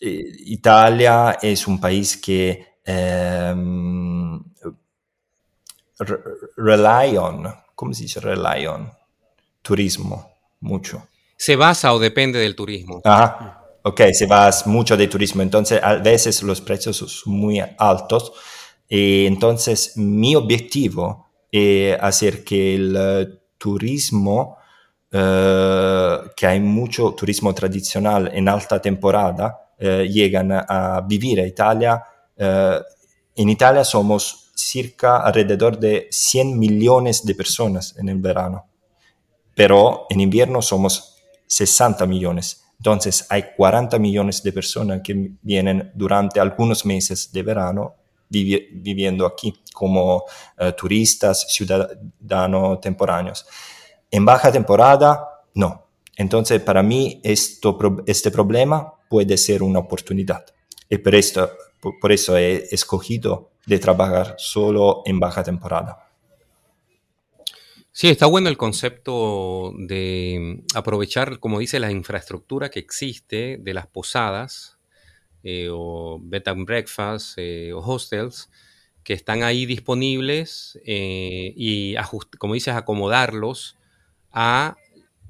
Italia 0.00 1.38
es 1.40 1.66
un 1.66 1.80
país 1.80 2.18
que 2.18 2.78
ehm, 2.84 4.42
rely 6.56 7.16
on, 7.16 7.46
¿cómo 7.74 7.94
se 7.94 8.02
dice 8.02 8.20
rely 8.20 8.66
on? 8.66 8.92
Turismo, 9.62 10.30
mucho. 10.60 11.08
Se 11.44 11.56
basa 11.56 11.92
o 11.92 11.98
depende 11.98 12.38
del 12.38 12.54
turismo. 12.54 13.02
Ajá. 13.04 13.60
Ok, 13.82 14.00
se 14.14 14.24
basa 14.24 14.66
mucho 14.70 14.96
de 14.96 15.08
turismo, 15.08 15.42
entonces 15.42 15.78
a 15.82 15.96
veces 15.96 16.42
los 16.42 16.62
precios 16.62 16.96
son 16.96 17.34
muy 17.34 17.60
altos 17.76 18.32
y 18.88 19.26
entonces 19.26 19.92
mi 19.96 20.34
objetivo 20.36 21.26
es 21.52 21.98
hacer 22.00 22.44
que 22.44 22.76
el 22.76 23.42
turismo 23.58 24.56
uh, 25.12 26.30
que 26.34 26.46
hay 26.46 26.60
mucho 26.60 27.12
turismo 27.12 27.54
tradicional 27.54 28.30
en 28.32 28.48
alta 28.48 28.80
temporada, 28.80 29.74
eh, 29.78 30.08
llegan 30.10 30.50
a 30.50 31.02
vivir 31.06 31.40
a 31.40 31.46
Italia. 31.46 32.02
Eh, 32.38 32.80
en 33.36 33.48
Italia 33.50 33.84
somos 33.84 34.50
circa 34.54 35.18
alrededor 35.18 35.78
de 35.78 36.08
100 36.10 36.58
millones 36.58 37.22
de 37.22 37.34
personas 37.34 37.94
en 37.98 38.08
el 38.08 38.16
verano, 38.16 38.66
pero 39.54 40.06
en 40.08 40.22
invierno 40.22 40.62
somos 40.62 41.13
60 41.46 42.06
millones. 42.06 42.64
Entonces 42.78 43.26
hay 43.30 43.44
40 43.56 43.98
millones 43.98 44.42
de 44.42 44.52
personas 44.52 45.00
que 45.02 45.30
vienen 45.42 45.90
durante 45.94 46.40
algunos 46.40 46.84
meses 46.84 47.32
de 47.32 47.42
verano 47.42 47.94
viviendo 48.28 49.26
aquí 49.26 49.54
como 49.72 50.24
eh, 50.58 50.72
turistas, 50.72 51.46
ciudadanos 51.48 52.80
temporáneos. 52.80 53.46
En 54.10 54.24
baja 54.24 54.50
temporada, 54.50 55.44
no. 55.54 55.86
Entonces, 56.16 56.60
para 56.60 56.82
mí, 56.82 57.20
este 57.24 58.30
problema 58.30 58.92
puede 59.08 59.36
ser 59.36 59.62
una 59.62 59.80
oportunidad. 59.80 60.44
Y 60.88 60.98
por, 60.98 61.14
esto, 61.14 61.50
por 62.00 62.12
eso 62.12 62.36
he 62.36 62.68
escogido 62.70 63.50
de 63.66 63.78
trabajar 63.78 64.34
solo 64.38 65.02
en 65.06 65.18
baja 65.18 65.42
temporada. 65.42 66.03
Sí, 67.96 68.08
está 68.08 68.26
bueno 68.26 68.48
el 68.48 68.56
concepto 68.56 69.72
de 69.78 70.64
aprovechar, 70.74 71.38
como 71.38 71.60
dice, 71.60 71.78
la 71.78 71.92
infraestructura 71.92 72.68
que 72.68 72.80
existe 72.80 73.56
de 73.60 73.72
las 73.72 73.86
posadas 73.86 74.80
eh, 75.44 75.68
o 75.70 76.18
bed 76.20 76.42
and 76.48 76.66
breakfast 76.66 77.38
eh, 77.38 77.72
o 77.72 77.78
hostels 77.78 78.50
que 79.04 79.12
están 79.12 79.44
ahí 79.44 79.64
disponibles 79.64 80.76
eh, 80.84 81.54
y, 81.56 81.94
como 82.38 82.54
dices, 82.54 82.74
acomodarlos 82.74 83.76
a 84.32 84.76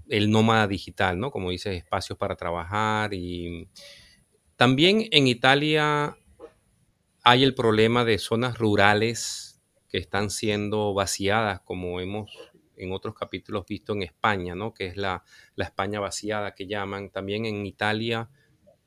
el 0.08 0.30
nómada 0.30 0.66
digital, 0.66 1.18
¿no? 1.18 1.30
Como 1.30 1.50
dices, 1.50 1.76
espacios 1.76 2.18
para 2.18 2.34
trabajar 2.34 3.12
y 3.12 3.68
también 4.56 5.06
en 5.10 5.26
Italia 5.26 6.16
hay 7.22 7.44
el 7.44 7.54
problema 7.54 8.06
de 8.06 8.16
zonas 8.16 8.56
rurales 8.56 9.60
que 9.90 9.98
están 9.98 10.30
siendo 10.30 10.94
vaciadas, 10.94 11.60
como 11.60 12.00
hemos 12.00 12.53
en 12.76 12.92
otros 12.92 13.14
capítulos 13.14 13.66
visto 13.66 13.92
en 13.92 14.02
España, 14.02 14.54
¿no? 14.54 14.74
Que 14.74 14.86
es 14.86 14.96
la, 14.96 15.24
la 15.56 15.64
España 15.64 16.00
vaciada 16.00 16.54
que 16.54 16.66
llaman. 16.66 17.10
También 17.10 17.46
en 17.46 17.66
Italia 17.66 18.28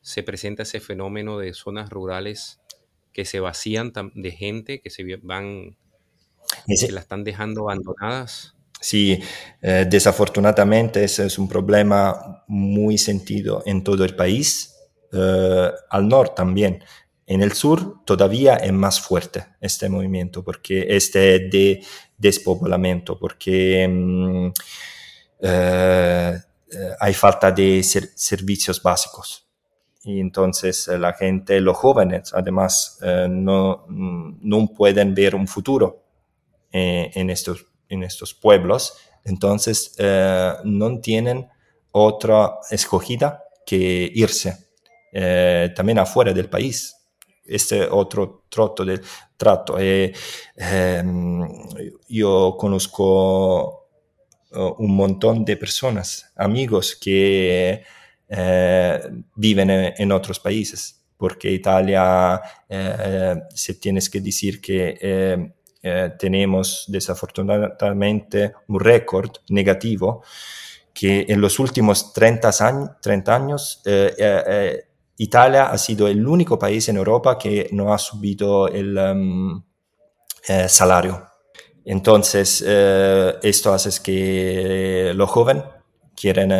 se 0.02 0.24
presenta 0.24 0.64
ese 0.64 0.80
fenómeno 0.80 1.38
de 1.38 1.54
zonas 1.54 1.90
rurales 1.90 2.60
que 3.12 3.26
se 3.26 3.40
vacían 3.40 3.92
de 4.14 4.32
gente, 4.32 4.80
que 4.80 4.90
se 4.90 5.04
van, 5.24 5.76
se 6.68 6.92
la 6.92 7.00
están 7.00 7.24
dejando 7.24 7.64
abandonadas. 7.64 8.56
Sí, 8.80 9.20
eh, 9.62 9.88
desafortunadamente 9.90 11.04
ese 11.04 11.26
es 11.26 11.40
un 11.40 11.50
problema 11.50 12.44
muy 12.48 12.98
sentido 12.98 13.64
en 13.66 13.84
todo 13.84 14.06
el 14.06 14.16
país, 14.16 14.76
eh, 15.12 15.72
al 15.90 16.08
norte 16.08 16.36
también. 16.38 16.84
En 17.30 17.42
el 17.42 17.52
sur 17.52 18.06
todavía 18.06 18.56
es 18.56 18.72
más 18.72 19.02
fuerte 19.02 19.46
este 19.60 19.90
movimiento, 19.90 20.46
porque 20.46 20.86
este 20.90 21.50
de 21.50 21.84
despoblamiento, 22.18 23.20
porque 23.20 23.86
mm, 23.86 24.48
eh, 25.42 26.40
hay 27.00 27.14
falta 27.14 27.52
de 27.52 27.84
servicios 27.84 28.82
básicos 28.82 29.48
y 30.04 30.20
entonces 30.20 30.88
eh, 30.88 30.98
la 30.98 31.14
gente, 31.14 31.60
los 31.62 31.78
jóvenes 31.78 32.34
además, 32.34 32.98
eh, 33.02 33.28
no, 33.30 33.86
mm, 33.88 34.40
no 34.42 34.68
pueden 34.68 35.14
ver 35.14 35.36
un 35.36 35.48
futuro 35.48 36.04
en, 36.72 37.30
estos, 37.30 37.66
en 37.90 38.04
estos 38.04 38.34
pueblos, 38.34 38.98
entonces 39.24 39.96
no 40.64 41.00
tienen 41.00 41.48
otra 41.92 42.60
escogida 42.70 43.42
que 43.66 44.12
irse 44.14 44.68
también 45.76 45.98
afuera 45.98 46.34
del 46.34 46.50
país. 46.50 46.97
Este 47.48 47.88
otro 47.90 48.44
trato 48.50 48.84
del 48.84 49.02
trato. 49.38 49.78
Em, 49.80 51.48
yo 52.10 52.56
conozco 52.60 53.88
un 54.52 54.96
montón 54.96 55.46
de 55.46 55.58
personas, 55.58 56.32
amigos 56.36 56.96
que 56.96 57.84
eh, 58.30 59.00
viven 59.36 59.70
en, 59.70 60.12
otros 60.12 60.40
países, 60.40 61.02
porque 61.16 61.52
Italia, 61.52 62.42
eh, 62.68 63.36
se 63.54 63.76
tienes 63.76 64.10
que 64.10 64.20
decir 64.20 64.60
que 64.60 64.98
eh, 65.00 66.12
tenemos 66.20 66.86
desafortunadamente 66.88 68.54
un 68.68 68.80
récord 68.80 69.32
negativo, 69.50 70.24
que 70.94 71.26
en 71.30 71.40
los 71.40 71.60
últimos 71.60 72.12
30 72.12 72.52
años, 72.60 72.90
30 73.02 73.36
años 73.36 73.82
Italia 75.18 75.70
ha 75.70 75.78
sido 75.78 76.08
el 76.08 76.26
único 76.26 76.58
país 76.58 76.88
en 76.90 76.98
Europa 76.98 77.38
que 77.38 77.70
no 77.72 77.94
ha 77.94 77.98
subido 77.98 78.68
el 78.68 78.98
um, 78.98 79.64
salario. 80.68 81.26
Entonces, 81.84 82.62
esto 82.62 83.74
hace 83.74 84.02
que 84.04 85.12
los 85.16 85.30
jóvenes 85.30 85.64
quieren 86.16 86.52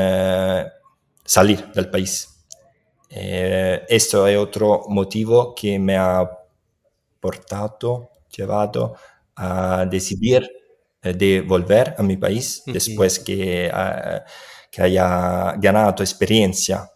salir 1.24 1.72
del 1.74 1.90
país. 1.90 2.38
Eh, 3.10 3.86
esto 3.88 4.28
es 4.28 4.38
otro 4.38 4.84
motivo 4.90 5.56
que 5.56 5.80
me 5.80 5.98
ha 5.98 6.30
portado, 7.20 8.12
llevado 8.36 8.96
a 9.36 9.86
decidir 9.86 10.50
eh, 11.02 11.14
de 11.14 11.42
volver 11.42 11.96
a 11.98 12.04
mi 12.04 12.18
país 12.18 12.64
después 12.66 13.20
que, 13.20 13.72
que, 14.72 14.82
haya 14.82 15.54
ganado 15.58 16.04
experiencia 16.04 16.90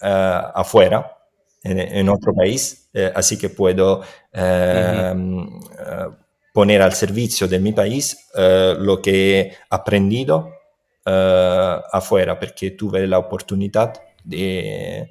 afuera, 0.00 1.16
en, 1.62 2.08
otro 2.08 2.32
país, 2.34 2.90
así 3.14 3.36
que 3.38 3.50
puedo 3.50 4.02
poner 6.52 6.82
al 6.82 6.92
servicio 6.92 7.46
de 7.46 7.58
mi 7.58 7.72
país 7.72 8.28
lo 8.34 9.00
que 9.02 9.40
he 9.40 9.56
aprendido 9.68 10.50
afuera 11.04 12.38
perché 12.38 12.72
tuve 12.72 13.06
la 13.06 13.18
oportunidad 13.18 13.94
de 14.24 15.10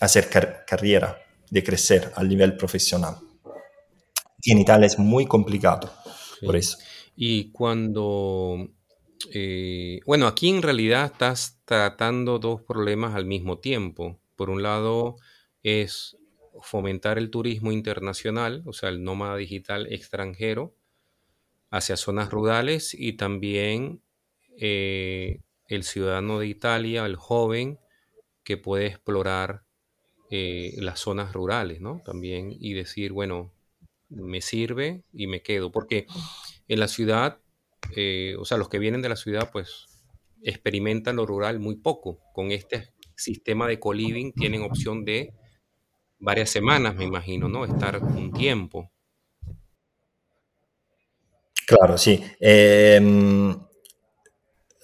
hacer 0.00 0.28
car 0.28 0.64
carrera, 0.66 1.18
de 1.50 1.62
crecer 1.62 2.12
a 2.14 2.22
nivel 2.22 2.56
profesional. 2.56 3.16
Y 4.42 4.52
en 4.52 4.58
Italia 4.58 4.86
es 4.86 4.98
muy 4.98 5.26
complicado 5.26 5.90
sí. 6.38 6.46
por 6.46 6.56
eso. 6.56 6.78
Y 7.16 7.50
cuando, 7.52 8.68
eh, 9.32 10.00
bueno, 10.06 10.26
aquí 10.26 10.48
en 10.50 10.62
realidad 10.62 11.06
estás 11.06 11.60
tratando 11.64 12.38
dos 12.38 12.62
problemas 12.62 13.14
al 13.14 13.24
mismo 13.24 13.58
tiempo. 13.58 14.20
Por 14.36 14.50
un 14.50 14.62
lado 14.62 15.16
es 15.62 16.16
fomentar 16.60 17.18
el 17.18 17.30
turismo 17.30 17.72
internacional, 17.72 18.62
o 18.66 18.72
sea, 18.72 18.88
el 18.88 19.02
nómada 19.02 19.36
digital 19.36 19.92
extranjero, 19.92 20.74
hacia 21.70 21.96
zonas 21.96 22.30
rurales 22.30 22.94
y 22.94 23.14
también 23.14 24.02
eh, 24.58 25.40
el 25.68 25.84
ciudadano 25.84 26.38
de 26.38 26.46
Italia, 26.46 27.06
el 27.06 27.16
joven, 27.16 27.78
que 28.44 28.56
puede 28.56 28.86
explorar 28.86 29.64
eh, 30.30 30.74
las 30.78 31.00
zonas 31.00 31.32
rurales, 31.32 31.80
¿no? 31.80 32.02
También 32.04 32.54
y 32.58 32.74
decir, 32.74 33.12
bueno, 33.12 33.52
me 34.08 34.40
sirve 34.40 35.02
y 35.12 35.26
me 35.26 35.42
quedo, 35.42 35.72
porque 35.72 36.06
en 36.68 36.80
la 36.80 36.88
ciudad, 36.88 37.40
eh, 37.96 38.36
o 38.38 38.44
sea, 38.44 38.58
los 38.58 38.68
que 38.68 38.78
vienen 38.78 39.02
de 39.02 39.08
la 39.08 39.16
ciudad, 39.16 39.50
pues 39.52 39.86
experimentan 40.42 41.16
lo 41.16 41.26
rural 41.26 41.58
muy 41.58 41.76
poco. 41.76 42.20
Con 42.32 42.50
este 42.52 42.92
sistema 43.16 43.66
de 43.66 43.78
co-living 43.80 44.32
tienen 44.32 44.62
opción 44.62 45.04
de 45.04 45.34
varias 46.18 46.50
semanas, 46.50 46.94
me 46.94 47.04
imagino, 47.04 47.48
¿no? 47.48 47.64
Estar 47.64 48.02
un 48.02 48.32
tiempo. 48.32 48.90
Claro, 51.66 51.96
sí. 51.96 52.22
Eh, 52.40 53.00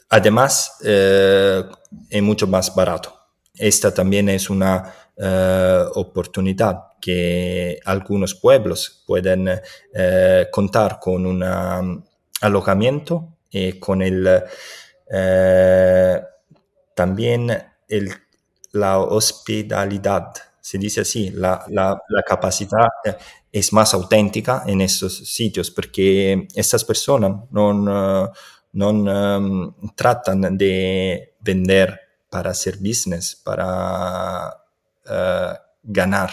además, 0.08 0.78
eh, 0.84 1.62
es 2.08 2.22
mucho 2.22 2.46
más 2.46 2.74
barato. 2.74 3.14
Esta 3.54 3.92
también 3.92 4.28
es 4.28 4.48
una 4.48 4.94
eh, 5.16 5.84
oportunidad 5.94 6.76
que 7.00 7.78
algunos 7.84 8.34
pueblos 8.34 9.02
pueden 9.06 9.48
contar 10.52 10.98
con 11.00 11.24
un 11.24 11.42
um, 11.42 12.04
alojamiento 12.40 13.36
y 13.50 13.74
con 13.74 14.02
el 14.02 14.42
eh, 15.12 16.22
también 16.94 17.50
el, 17.88 18.12
la 18.72 18.98
hospitalidad. 18.98 20.32
Se 20.60 20.78
dice 20.78 21.00
así, 21.00 21.30
la, 21.30 21.64
la, 21.68 22.00
la, 22.08 22.22
capacidad 22.22 22.88
es 23.50 23.72
más 23.72 23.94
auténtica 23.94 24.62
en 24.66 24.80
estos 24.82 25.16
sitios 25.28 25.70
porque 25.70 26.46
estas 26.54 26.84
personas 26.84 27.32
no, 27.50 27.72
no 28.72 28.90
um, 28.90 29.74
tratan 29.96 30.56
de 30.56 31.34
vender 31.40 31.98
para 32.28 32.50
hacer 32.50 32.76
business, 32.76 33.34
para 33.34 34.54
uh, 35.06 35.54
ganar 35.82 36.30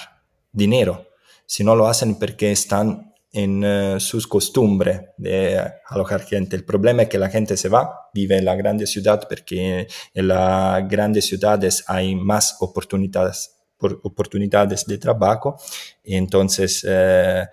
dinero, 0.51 1.07
sino 1.45 1.75
lo 1.75 1.87
hacen 1.87 2.19
porque 2.19 2.51
están 2.51 3.06
en 3.37 3.63
uh, 3.63 3.99
sus 3.99 4.25
costumbres 4.25 4.99
de 5.15 5.61
alojar 5.85 6.21
gente. 6.21 6.55
El 6.55 6.65
problema 6.65 7.03
es 7.03 7.09
que 7.09 7.19
la 7.19 7.29
gente 7.29 7.55
se 7.55 7.69
va, 7.69 8.09
vive 8.11 8.35
en 8.39 8.45
la 8.45 8.55
grande 8.55 8.87
ciudad 8.87 9.27
porque 9.29 9.87
en 10.11 10.27
las 10.27 10.87
grandes 10.87 11.27
ciudades 11.27 11.83
hay 11.85 12.15
más 12.15 12.57
oportunidades, 12.61 13.55
oportunidades 13.79 14.85
de 14.87 14.97
trabajo. 14.97 15.55
Entonces, 16.03 16.83
eh, 16.89 17.45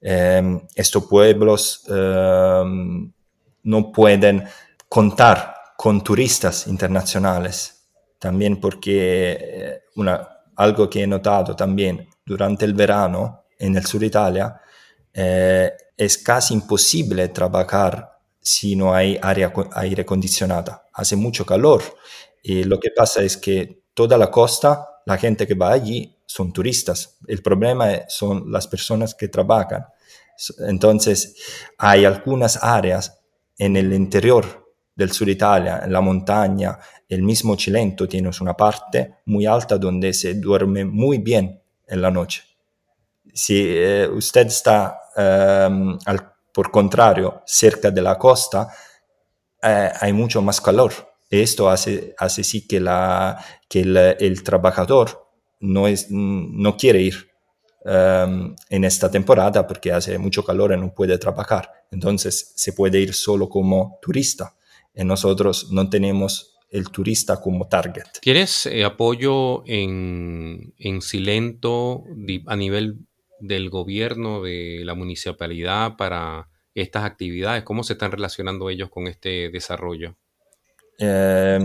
eh, 0.00 0.60
estos 0.74 1.04
pueblos 1.04 1.84
eh, 1.90 2.62
no 3.64 3.92
pueden 3.92 4.44
contar 4.88 5.54
con 5.76 6.02
turistas 6.02 6.66
internacionales. 6.66 7.84
También 8.18 8.58
porque 8.58 9.82
una, 9.96 10.26
algo 10.56 10.88
que 10.88 11.02
he 11.02 11.06
notado 11.06 11.54
también 11.54 12.08
durante 12.24 12.64
el 12.64 12.72
verano 12.72 13.44
en 13.58 13.76
el 13.76 13.84
sur 13.84 14.00
de 14.00 14.06
Italia, 14.06 14.60
eh, 15.12 15.72
es 15.96 16.18
casi 16.18 16.54
imposible 16.54 17.28
trabajar 17.28 18.18
si 18.40 18.76
no 18.76 18.94
hay 18.94 19.18
área, 19.20 19.52
aire 19.72 20.02
acondicionada. 20.02 20.88
Hace 20.92 21.16
mucho 21.16 21.44
calor 21.44 21.82
y 22.42 22.64
lo 22.64 22.80
que 22.80 22.90
pasa 22.90 23.22
es 23.22 23.36
que 23.36 23.82
toda 23.94 24.16
la 24.16 24.30
costa, 24.30 25.02
la 25.06 25.18
gente 25.18 25.46
que 25.46 25.54
va 25.54 25.72
allí 25.72 26.16
son 26.26 26.52
turistas. 26.52 27.18
El 27.26 27.42
problema 27.42 27.90
son 28.08 28.50
las 28.50 28.66
personas 28.66 29.14
que 29.14 29.28
trabajan. 29.28 29.84
Entonces, 30.60 31.36
hay 31.76 32.04
algunas 32.04 32.62
áreas 32.62 33.20
en 33.58 33.76
el 33.76 33.92
interior 33.92 34.60
del 34.94 35.12
sur 35.12 35.26
de 35.26 35.32
Italia, 35.32 35.80
en 35.84 35.92
la 35.92 36.00
montaña, 36.00 36.78
el 37.08 37.22
mismo 37.22 37.56
Chilento 37.56 38.06
tiene 38.06 38.30
una 38.40 38.54
parte 38.54 39.16
muy 39.26 39.44
alta 39.44 39.76
donde 39.78 40.12
se 40.12 40.34
duerme 40.34 40.84
muy 40.84 41.18
bien 41.18 41.60
en 41.88 42.02
la 42.02 42.10
noche. 42.10 42.42
Si 43.34 43.64
eh, 43.66 44.08
usted 44.08 44.46
está, 44.46 44.99
um, 45.16 45.98
al, 46.06 46.32
por 46.52 46.70
contrario, 46.70 47.42
cerca 47.46 47.90
de 47.90 48.02
la 48.02 48.16
costa, 48.18 48.68
eh, 49.62 49.90
hay 50.00 50.12
mucho 50.12 50.42
más 50.42 50.60
calor. 50.60 50.92
Esto 51.28 51.68
hace, 51.68 52.14
hace 52.18 52.42
sí 52.42 52.66
que, 52.66 52.80
la, 52.80 53.42
que 53.68 53.80
el, 53.80 53.96
el 53.96 54.42
trabajador 54.42 55.28
no, 55.60 55.86
es, 55.86 56.10
no 56.10 56.76
quiere 56.76 57.02
ir 57.02 57.30
um, 57.84 58.54
en 58.68 58.84
esta 58.84 59.10
temporada 59.10 59.66
porque 59.66 59.92
hace 59.92 60.18
mucho 60.18 60.44
calor 60.44 60.72
y 60.72 60.80
no 60.80 60.92
puede 60.92 61.18
trabajar. 61.18 61.70
Entonces 61.90 62.52
se 62.56 62.72
puede 62.72 62.98
ir 62.98 63.14
solo 63.14 63.48
como 63.48 63.98
turista. 64.02 64.56
Y 64.92 65.04
nosotros 65.04 65.70
no 65.70 65.88
tenemos 65.88 66.58
el 66.70 66.88
turista 66.90 67.40
como 67.40 67.68
target. 67.68 68.04
¿Tienes 68.20 68.66
eh, 68.66 68.84
apoyo 68.84 69.62
en, 69.66 70.74
en 70.78 71.00
Silento 71.00 72.04
a 72.46 72.56
nivel 72.56 73.06
del 73.40 73.70
gobierno, 73.70 74.42
de 74.42 74.82
la 74.84 74.94
municipalidad 74.94 75.96
para 75.96 76.48
estas 76.74 77.04
actividades? 77.04 77.64
¿Cómo 77.64 77.82
se 77.82 77.94
están 77.94 78.12
relacionando 78.12 78.70
ellos 78.70 78.90
con 78.90 79.06
este 79.06 79.50
desarrollo? 79.50 80.16
Eh, 80.98 81.58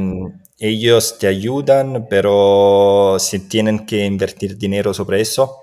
ellos 0.57 1.17
te 1.19 1.27
ayudan, 1.27 2.07
pero 2.09 3.17
si 3.19 3.47
tienen 3.47 3.85
que 3.85 4.05
invertir 4.05 4.57
dinero 4.57 4.93
sobre 4.93 5.21
eso, 5.21 5.57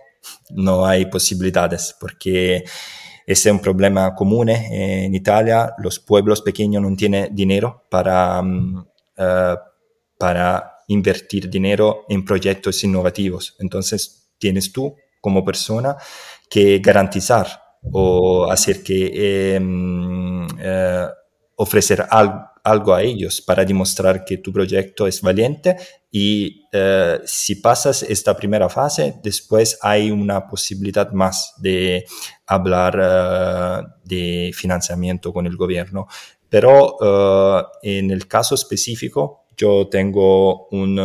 no 0.50 0.84
hay 0.84 1.06
posibilidades, 1.06 1.96
porque 1.98 2.64
ese 3.26 3.48
es 3.48 3.52
un 3.52 3.60
problema 3.60 4.14
común 4.14 4.50
en 4.50 5.14
Italia. 5.14 5.72
Los 5.78 5.98
pueblos 5.98 6.42
pequeños 6.42 6.82
no 6.82 6.94
tienen 6.94 7.34
dinero 7.34 7.86
para 7.88 8.40
um, 8.40 8.84
uh, 9.18 9.56
para 10.22 10.78
invertir 10.86 11.50
dinero 11.50 12.04
en 12.08 12.24
proyectos 12.24 12.84
innovativos. 12.84 13.56
Entonces, 13.58 14.30
tienes 14.38 14.72
tú 14.72 14.94
como 15.22 15.42
persona 15.42 15.96
que 16.50 16.80
garantizar 16.80 17.46
o 17.90 18.50
hacer 18.50 18.82
que 18.82 19.10
eh, 19.14 19.60
eh, 20.58 21.06
ofrecer 21.56 22.04
algo, 22.10 22.44
algo, 22.62 22.94
a 22.94 23.02
ellos 23.02 23.40
para 23.40 23.64
demostrar 23.64 24.24
que 24.24 24.38
tu 24.38 24.52
proyecto 24.52 25.06
es 25.06 25.22
valiente 25.22 25.76
y 26.10 26.66
eh, 26.72 27.20
si 27.24 27.56
pasas 27.56 28.02
esta 28.02 28.36
primera 28.36 28.68
fase, 28.68 29.14
después 29.22 29.78
hay 29.80 30.10
una 30.10 30.46
posibilidad 30.46 31.10
más 31.12 31.54
de 31.56 32.04
hablar 32.46 32.98
uh, 32.98 33.88
de 34.04 34.50
financiamiento 34.54 35.32
con 35.32 35.46
el 35.46 35.56
gobierno. 35.56 36.06
Pero 36.48 36.96
uh, 37.00 37.64
en 37.82 38.10
el 38.10 38.28
caso 38.28 38.54
específico, 38.54 39.46
yo 39.56 39.88
tengo 39.88 40.68
un, 40.68 40.98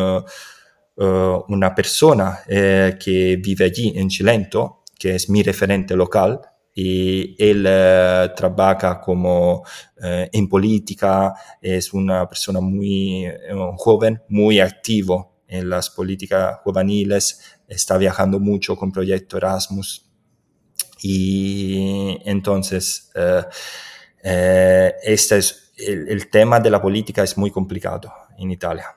uh, 0.98 1.44
una 1.50 1.74
persona 1.74 2.40
eh, 2.48 2.98
que 3.00 3.38
vive 3.38 3.66
allí 3.66 3.94
en 3.96 4.10
Chilento, 4.10 4.84
que 4.98 5.16
es 5.16 5.30
mi 5.30 5.44
referente 5.44 5.96
local, 5.96 6.42
y 6.74 7.36
él 7.44 7.62
uh, 7.66 8.36
trabaja 8.36 9.02
como 9.02 9.64
en 10.00 10.48
política, 10.48 11.34
es 11.60 11.92
una 11.92 12.30
persona 12.30 12.60
muy 12.62 13.26
joven, 13.78 14.22
muy 14.30 14.60
activo 14.60 15.42
en 15.48 15.70
las 15.70 15.90
políticas 15.90 16.60
juveniles, 16.64 17.42
está 17.68 17.98
viajando 17.98 18.40
mucho 18.40 18.76
con 18.76 18.92
Proyecto 18.92 19.38
Erasmus 19.38 20.06
y 21.02 22.20
entonces 22.26 23.12
eh, 24.24 24.94
este 25.04 25.38
es, 25.38 25.72
el, 25.78 26.10
el, 26.10 26.30
tema 26.30 26.60
de 26.60 26.70
la 26.70 26.82
política 26.82 27.24
es 27.24 27.38
muy 27.38 27.52
complicado 27.52 28.12
en 28.38 28.52
Italia. 28.52 28.88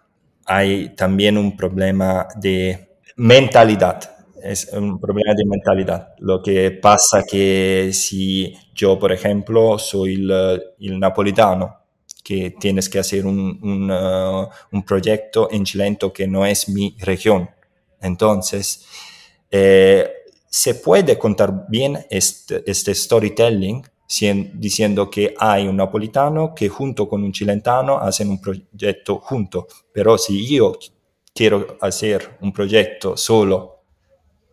Hay 0.53 0.97
también 0.97 1.39
un 1.39 1.57
problema 1.57 2.27
de 2.35 2.97
mentalidad, 3.15 4.01
es 4.43 4.69
un 4.73 4.99
problema 4.99 5.33
de 5.33 5.45
mentalidad. 5.45 6.15
Lo 6.19 6.43
que 6.43 6.73
pasa 6.73 7.23
que 7.23 7.91
si 7.93 8.53
yo, 8.75 8.99
por 8.99 9.13
ejemplo, 9.13 9.79
soy 9.79 10.15
el, 10.15 10.61
el 10.81 10.99
napolitano, 10.99 11.77
que 12.25 12.51
tienes 12.59 12.89
que 12.89 12.99
hacer 12.99 13.27
un, 13.27 13.61
un, 13.63 13.91
uh, 13.93 14.49
un, 14.73 14.83
proyecto 14.83 15.49
en 15.53 15.65
Chilento 15.65 16.13
que 16.13 16.27
no 16.27 16.45
es 16.45 16.69
mi 16.69 16.97
región. 16.99 17.49
Entonces, 18.01 18.87
eh, 19.53 20.11
se 20.49 20.75
puede 20.75 21.17
contar 21.17 21.67
bien 21.69 21.97
este, 22.11 22.69
este 22.69 22.93
storytelling 22.93 23.85
diciendo 24.55 25.09
que 25.09 25.35
hay 25.39 25.69
un 25.69 25.77
napolitano 25.77 26.53
que 26.55 26.69
junto 26.69 27.09
con 27.09 27.23
un 27.23 27.33
chilentano 27.33 27.99
hacen 27.99 28.29
un 28.31 28.41
proyecto 28.41 29.19
junto. 29.21 29.69
Pero 29.93 30.19
si 30.19 30.47
yo 30.57 30.77
quiero 31.33 31.79
hacer 31.81 32.39
un 32.41 32.53
proyecto 32.53 33.17
solo 33.17 33.83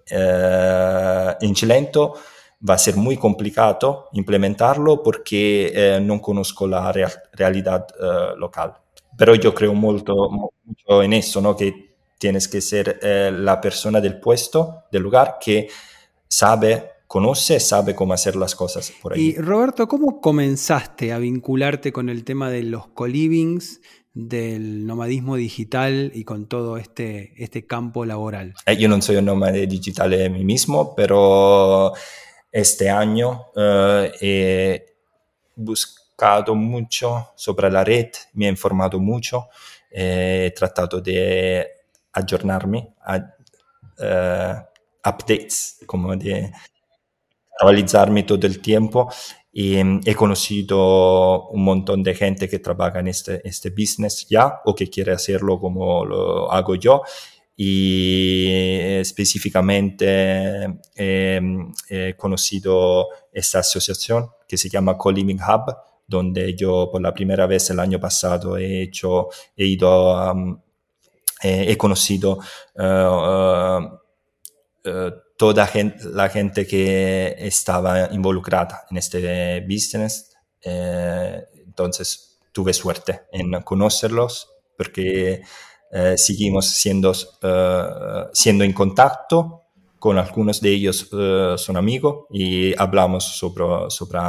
eh, 0.10 1.36
in 1.41 1.56
Cilento, 1.56 2.13
va 2.67 2.76
a 2.76 2.78
ser 2.78 2.96
muy 2.96 3.17
complicado 3.17 4.10
implementarlo 4.13 5.02
porque 5.04 5.72
eh, 5.74 6.00
no 6.02 6.22
conozco 6.22 6.67
la 6.67 6.91
real, 6.91 7.12
realidad 7.34 7.88
eh, 8.00 8.36
local. 8.38 8.74
Pero 9.17 9.36
yo 9.36 9.54
creo 9.54 9.74
mucho, 9.74 10.13
mucho 10.63 11.04
en 11.04 11.13
eso, 11.13 11.41
¿no? 11.41 11.56
que 11.56 11.96
tienes 12.17 12.48
que 12.48 12.62
ser 12.62 13.00
eh, 13.02 13.32
la 13.34 13.60
persona 13.62 14.02
del 14.02 14.20
puesto, 14.20 14.84
del 14.91 15.04
lugar, 15.04 15.38
que 15.39 15.67
sabe 16.28 16.91
conoce, 17.08 17.60
sabe 17.60 17.96
cómo 17.96 18.13
hacer 18.13 18.36
las 18.36 18.56
cosas 18.56 18.91
por 19.02 19.13
ahí. 19.13 19.30
Y 19.30 19.36
Roberto, 19.38 19.88
¿cómo 19.88 20.22
comenzaste 20.22 21.13
a 21.13 21.17
vincularte 21.17 21.91
con 21.91 22.10
el 22.10 22.24
tema 22.24 22.50
de 22.50 22.63
los 22.63 22.88
colivings, 22.88 23.82
del 24.13 24.86
nomadismo 24.86 25.36
digital 25.36 26.12
y 26.13 26.24
con 26.24 26.48
todo 26.48 26.78
este, 26.78 27.34
este 27.41 27.65
campo 27.65 28.06
laboral? 28.06 28.54
Eh, 28.65 28.76
yo 28.78 28.89
no 28.89 29.02
soy 29.02 29.15
un 29.17 29.26
nómade 29.26 29.67
digital 29.67 30.10
de 30.10 30.30
mí 30.30 30.43
mismo, 30.43 30.93
pero 30.96 31.93
este 32.52 32.89
año 32.89 33.48
eh, 33.56 34.12
he 34.22 34.86
buscado 35.56 36.56
mucho 36.56 37.30
sobre 37.36 37.72
la 37.72 37.84
red, 37.84 38.10
me 38.34 38.48
he 38.48 38.50
informado 38.50 39.00
mucho, 39.00 39.48
he 39.91 40.54
tratado 40.56 41.00
de 41.00 41.67
aggiornarme, 42.12 42.96
a, 43.02 43.17
uh, 44.00 45.10
updates, 45.10 45.80
como 45.86 46.15
de 46.15 46.52
actualizarme 47.58 48.24
todo 48.24 48.46
el 48.46 48.60
tiempo 48.60 49.10
y 49.52 49.82
um, 49.82 50.02
he 50.06 50.13
conocido 50.13 51.48
un 51.50 51.63
montón 51.63 52.04
de 52.04 52.13
gente 52.13 52.48
que 52.48 52.60
trabaja 52.60 53.00
en 53.00 53.08
este, 53.08 53.41
este 53.48 53.72
business 53.72 54.28
ya 54.30 54.62
o 54.65 54.76
que 54.76 54.88
quiere 54.89 55.13
hacerlo 55.13 55.60
como 55.60 56.06
lo 56.06 56.52
hago 56.52 56.76
yo 56.76 57.02
y 57.56 58.46
específicamente 59.00 60.80
eh, 60.96 61.41
he 61.89 62.15
conocido 62.15 63.08
esta 63.32 63.60
asociación 63.60 64.30
que 64.48 64.58
se 64.58 64.70
llama 64.70 64.96
Co-Living 64.96 65.39
Hub, 65.39 65.76
donde 66.06 66.56
yo 66.56 66.89
por 66.91 67.02
la 67.02 67.15
primera 67.15 67.48
vez 67.48 67.72
el 67.72 67.80
año 67.80 68.00
pasado 68.00 68.58
he 68.58 68.84
hecho, 68.84 69.30
he 69.56 69.65
ido, 69.65 70.32
um, 70.32 70.62
eh, 71.41 71.65
he 71.70 71.76
conocido 71.76 72.38
uh, 72.76 73.80
uh, 74.86 75.12
toda 75.38 75.69
la 76.13 76.30
gente 76.30 76.67
que 76.67 77.36
estaba 77.39 78.10
involucrada 78.12 78.86
en 78.89 78.97
este 78.97 79.62
business. 79.62 80.36
Eh, 80.62 81.41
entonces 81.65 82.39
tuve 82.52 82.73
suerte 82.73 83.21
en 83.32 83.62
conocerlos 83.62 84.50
porque 84.76 85.41
eh, 85.91 86.17
seguimos 86.17 86.67
siendo, 86.67 87.12
uh, 87.12 88.30
siendo 88.34 88.63
en 88.63 88.73
contacto 88.73 89.67
con 90.00 90.17
algunos 90.17 90.62
de 90.62 90.69
ellos 90.69 91.10
eh, 91.12 91.56
son 91.58 91.78
amigos 91.78 92.26
y 92.32 92.80
hablamos 92.80 93.23
sobre, 93.23 93.89
sobre 93.89 94.19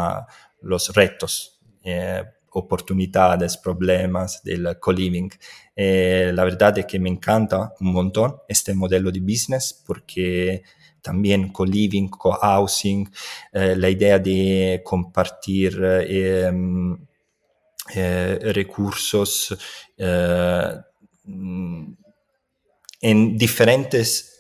los 0.62 0.94
retos, 0.94 1.60
eh, 1.82 2.22
oportunidades, 2.50 3.56
problemas 3.56 4.42
del 4.42 4.78
co-living. 4.80 5.28
Eh, 5.76 6.32
la 6.34 6.44
verdad 6.44 6.78
es 6.78 6.86
que 6.86 6.98
me 6.98 7.10
encanta 7.10 7.74
un 7.80 7.92
montón 7.92 8.36
este 8.48 8.74
modelo 8.74 9.12
de 9.12 9.20
business 9.20 9.82
porque 9.86 10.62
también 11.08 11.52
co-living, 11.52 12.08
co-housing, 12.08 13.10
la 13.52 13.88
idea 13.88 14.18
de 14.18 14.82
compartir 14.84 15.72
em, 16.06 16.98
recursos 18.54 19.56
mm, 21.24 21.92
en 23.00 23.38
diferentes 23.38 24.38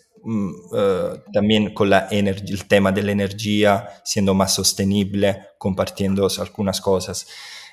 eh, 0.74 1.22
también 1.32 1.72
con 1.72 1.90
la 1.90 2.08
el 2.10 2.66
tema 2.66 2.92
de 2.92 3.02
la 3.02 3.12
energía, 3.12 3.88
siendo 4.04 4.34
más 4.34 4.54
sostenible, 4.54 5.48
compartiendo 5.58 6.28
algunas 6.38 6.80
cosas. 6.80 7.26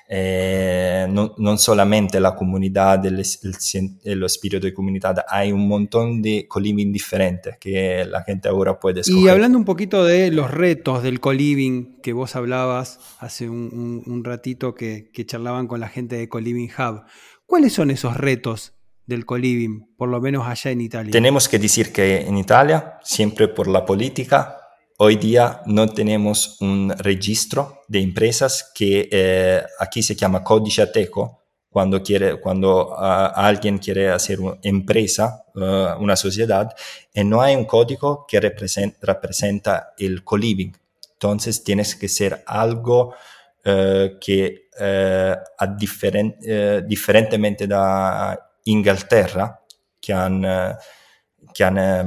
Eh, 0.08 1.06
no, 1.10 1.34
no, 1.38 1.58
solamente 1.58 2.20
la 2.20 2.36
comunidad, 2.36 3.04
el, 3.06 3.24
el, 4.04 4.22
espíritu 4.22 4.66
de 4.66 4.72
comunidad, 4.72 5.24
hay 5.28 5.50
un 5.50 5.66
montón 5.66 6.22
de 6.22 6.46
co-living 6.48 6.92
diferentes 6.92 7.58
que 7.58 8.04
la 8.04 8.22
gente 8.22 8.48
ahora 8.48 8.78
puede 8.78 9.00
escoger. 9.00 9.22
Y 9.22 9.28
hablando 9.28 9.58
un 9.58 9.64
poquito 9.64 10.04
de 10.04 10.30
los 10.30 10.50
retos 10.50 11.02
del 11.02 11.18
co-living 11.18 12.00
que 12.02 12.12
vos 12.12 12.36
hablabas 12.36 13.00
hace 13.18 13.48
un, 13.48 14.02
un, 14.06 14.24
ratito 14.24 14.74
que, 14.74 15.10
que 15.12 15.26
charlaban 15.26 15.66
con 15.66 15.80
la 15.80 15.88
gente 15.88 16.16
de 16.16 16.28
Co-Living 16.28 16.68
Hub, 16.78 17.02
¿cuáles 17.46 17.72
son 17.72 17.90
esos 17.90 18.16
retos 18.16 18.76
del 19.06 19.24
coliving, 19.24 19.86
por 19.96 20.08
lo 20.08 20.20
menos 20.20 20.46
allá 20.46 20.72
en 20.72 20.80
Italia. 20.80 21.12
Tenemos 21.12 21.48
que 21.48 21.58
decir 21.58 21.92
que 21.92 22.22
en 22.22 22.36
Italia, 22.36 22.98
siempre 23.02 23.48
por 23.48 23.68
la 23.68 23.86
política, 23.86 24.56
hoy 24.98 25.16
día 25.16 25.62
no 25.66 25.88
tenemos 25.88 26.60
un 26.60 26.90
registro 26.90 27.82
de 27.88 28.00
empresas 28.00 28.70
que 28.74 29.08
eh, 29.10 29.62
aquí 29.78 30.02
se 30.02 30.14
llama 30.14 30.42
códice 30.42 30.82
ateco, 30.82 31.42
cuando, 31.68 32.02
quiere, 32.02 32.40
cuando 32.40 32.88
uh, 32.88 33.32
alguien 33.34 33.76
quiere 33.76 34.08
hacer 34.08 34.40
una 34.40 34.56
empresa, 34.62 35.44
uh, 35.54 36.02
una 36.02 36.16
sociedad, 36.16 36.74
y 37.12 37.22
no 37.22 37.42
hay 37.42 37.54
un 37.54 37.66
código 37.66 38.24
que 38.26 38.40
represent, 38.40 38.96
representa 39.02 39.92
el 39.98 40.24
co-living. 40.24 40.72
Entonces 41.12 41.62
tienes 41.62 41.94
que 41.94 42.08
ser 42.08 42.42
algo 42.46 43.14
uh, 43.66 44.18
que 44.18 44.70
a 44.78 45.66
diferent, 45.66 46.36
diferentemente 46.86 47.66
da 47.66 48.38
Inghilterra 48.64 49.58
che 49.98 50.12
hanno, 50.12 50.76
che 51.50 51.64
hanno 51.64 52.02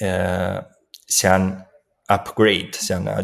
um, 0.00 0.66
eh, 1.06 1.12
si 1.12 1.26
hanno 1.26 1.66
upgrade, 2.08 2.70
si 2.72 2.92
hanno 2.92 3.14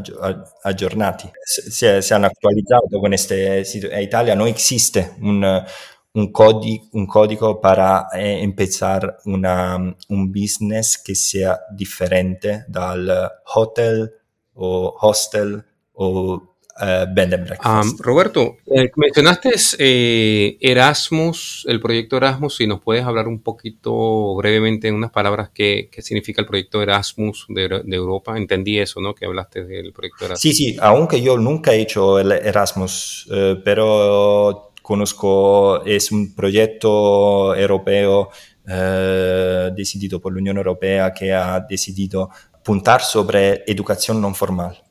aggiornati, 0.62 1.31
si, 1.42 2.01
si 2.01 2.12
hanno 2.12 2.27
actualizzato 2.27 2.99
con 2.99 3.09
queste 3.09 3.64
situazioni. 3.64 4.03
In 4.03 4.09
Italia 4.09 4.35
non 4.35 4.47
esiste 4.49 5.14
un, 5.21 5.64
un, 6.12 6.31
código, 6.31 6.88
un 6.92 7.07
código 7.07 7.59
para 7.59 8.09
eh, 8.11 8.40
empezar 8.40 9.18
una, 9.25 9.77
un 10.09 10.31
business 10.31 11.01
che 11.01 11.14
sia 11.14 11.59
differente 11.71 12.64
dal 12.68 13.42
hotel 13.55 14.21
o 14.55 14.97
hostel 15.01 15.64
o 15.92 16.52
Uh, 16.81 17.05
bed 17.13 17.35
and 17.35 17.47
breakfast. 17.47 17.85
Um, 17.85 17.99
Roberto, 17.99 18.57
eh, 18.67 18.91
mencionaste 18.97 19.51
eh, 19.79 20.57
Erasmus, 20.59 21.67
el 21.69 21.81
proyecto 21.81 22.17
Erasmus, 22.17 22.57
si 22.57 22.67
nos 22.67 22.81
puedes 22.81 23.05
hablar 23.05 23.29
un 23.29 23.43
poquito 23.43 24.35
brevemente 24.37 24.89
en 24.89 24.95
unas 24.95 25.11
palabras 25.11 25.51
qué, 25.53 25.91
qué 25.93 26.01
significa 26.01 26.41
el 26.41 26.47
proyecto 26.47 26.83
Erasmus 26.83 27.45
de, 27.51 27.83
de, 27.85 27.97
Europa. 27.97 28.39
Entendí 28.39 28.79
eso, 28.79 29.03
¿no? 29.03 29.15
Que 29.15 29.27
hablaste 29.27 29.65
del 29.65 29.93
proyecto 29.93 30.25
Erasmus. 30.25 30.41
Sí, 30.41 30.55
sí, 30.55 30.77
aunque 30.81 31.21
yo 31.21 31.37
nunca 31.37 31.75
he 31.75 31.83
hecho 31.83 32.19
el 32.19 32.33
Erasmus, 32.33 33.29
eh, 33.31 33.61
pero 33.63 34.73
conozco, 34.81 35.85
es 35.85 36.11
un 36.11 36.35
proyecto 36.35 37.55
europeo 37.55 38.31
eh, 38.67 39.71
decidido 39.77 40.21
por 40.23 40.33
la 40.33 40.39
Unión 40.39 40.57
Europea 40.57 41.13
que 41.13 41.35
ha 41.35 41.61
decidido 41.61 42.31
puntar 42.65 43.03
sobre 43.03 43.63
educación 43.67 44.23
no 44.23 44.33
formal 44.35 44.83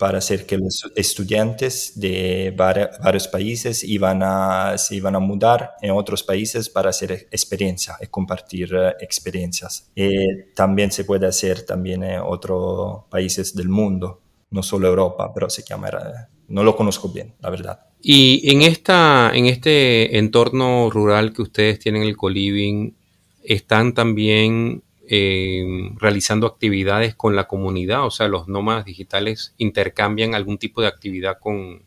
para 0.00 0.16
hacer 0.16 0.46
que 0.46 0.56
los 0.56 0.90
estudiantes 0.96 1.92
de 2.00 2.54
varios 2.56 3.28
países 3.28 3.84
iban 3.84 4.22
a, 4.22 4.78
se 4.78 4.96
iban 4.96 5.14
a 5.14 5.18
mudar 5.18 5.72
en 5.82 5.90
otros 5.90 6.22
países 6.22 6.70
para 6.70 6.88
hacer 6.88 7.28
experiencia 7.30 7.98
y 8.00 8.06
compartir 8.06 8.74
eh, 8.74 8.94
experiencias. 9.00 9.90
Y 9.94 10.54
también 10.54 10.90
se 10.90 11.04
puede 11.04 11.26
hacer 11.26 11.66
también 11.66 12.02
en 12.02 12.22
otros 12.24 13.04
países 13.10 13.54
del 13.54 13.68
mundo, 13.68 14.22
no 14.50 14.62
solo 14.62 14.88
Europa, 14.88 15.30
pero 15.34 15.50
se 15.50 15.64
llama, 15.68 15.90
no 16.48 16.64
lo 16.64 16.74
conozco 16.74 17.10
bien, 17.10 17.34
la 17.38 17.50
verdad. 17.50 17.80
Y 18.00 18.50
en, 18.50 18.62
esta, 18.62 19.30
en 19.34 19.44
este 19.44 20.16
entorno 20.16 20.88
rural 20.88 21.34
que 21.34 21.42
ustedes 21.42 21.78
tienen 21.78 22.04
el 22.04 22.16
coliving, 22.16 22.96
¿están 23.44 23.92
también 23.92 24.82
eh, 25.12 25.64
realizando 25.96 26.46
actividades 26.46 27.16
con 27.16 27.34
la 27.34 27.48
comunidad, 27.48 28.06
o 28.06 28.12
sea, 28.12 28.28
los 28.28 28.46
nómadas 28.46 28.84
digitales 28.84 29.54
intercambian 29.58 30.36
algún 30.36 30.56
tipo 30.56 30.80
de 30.80 30.86
actividad 30.86 31.38
con, 31.40 31.84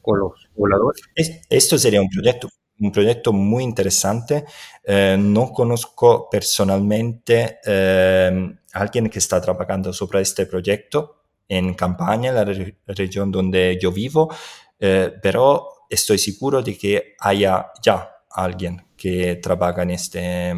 con 0.00 0.20
los 0.20 0.48
pobladores. 0.54 1.02
esto 1.48 1.76
sería 1.78 2.00
un 2.00 2.08
proyecto, 2.08 2.48
un 2.78 2.92
proyecto 2.92 3.32
muy 3.32 3.64
interesante. 3.64 4.44
Eh, 4.84 5.16
no 5.18 5.50
conozco 5.52 6.28
personalmente 6.30 7.58
eh, 7.66 8.54
a 8.72 8.78
alguien 8.78 9.10
que 9.10 9.18
está 9.18 9.40
trabajando 9.40 9.92
sobre 9.92 10.20
este 10.20 10.46
proyecto 10.46 11.24
en 11.48 11.74
Campaña, 11.74 12.30
la 12.30 12.44
región 12.86 13.32
donde 13.32 13.80
yo 13.82 13.90
vivo, 13.90 14.32
pero 14.78 15.66
estoy 15.90 16.18
seguro 16.18 16.62
de 16.62 16.78
que 16.78 17.16
haya 17.18 17.72
ya 17.82 18.08
alguien 18.30 18.80
que 19.00 19.36
trabaja 19.36 19.82
en 19.82 19.92
este, 19.92 20.50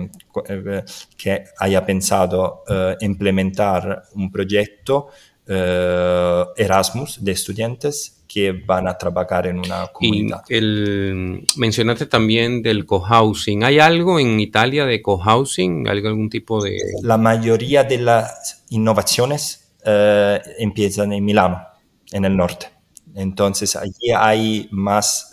eh, 0.49 0.85
que 1.17 1.45
haya 1.61 1.87
pensado 1.87 2.65
uh, 2.69 2.97
implementar 2.99 4.03
un 4.17 4.33
proyecto 4.33 5.11
uh, 5.47 6.51
Erasmus 6.57 7.23
de 7.23 7.31
estudiantes 7.31 8.25
que 8.27 8.51
van 8.51 8.89
a 8.89 8.99
trabajar 8.99 9.47
en 9.47 9.61
una 9.61 9.87
comunidad. 9.93 10.43
Y 10.49 10.57
el, 10.57 11.47
mencionaste 11.57 12.07
también 12.07 12.63
del 12.63 12.85
cohousing. 12.85 13.63
¿Hay 13.63 13.79
algo 13.79 14.19
en 14.19 14.41
Italia 14.41 14.87
de 14.87 15.01
cohousing? 15.01 15.87
¿Hay 15.89 16.05
algún 16.05 16.29
tipo 16.29 16.61
de...? 16.65 16.79
La 17.03 17.19
mayoría 17.19 17.85
de 17.85 17.99
las 17.99 18.65
innovaciones 18.71 19.73
uh, 19.87 20.43
empiezan 20.59 21.13
en 21.13 21.25
Milano, 21.25 21.65
en 22.11 22.25
el 22.25 22.37
norte. 22.37 22.67
Entonces 23.15 23.77
allí 23.77 24.11
hay 24.17 24.69
más 24.73 25.33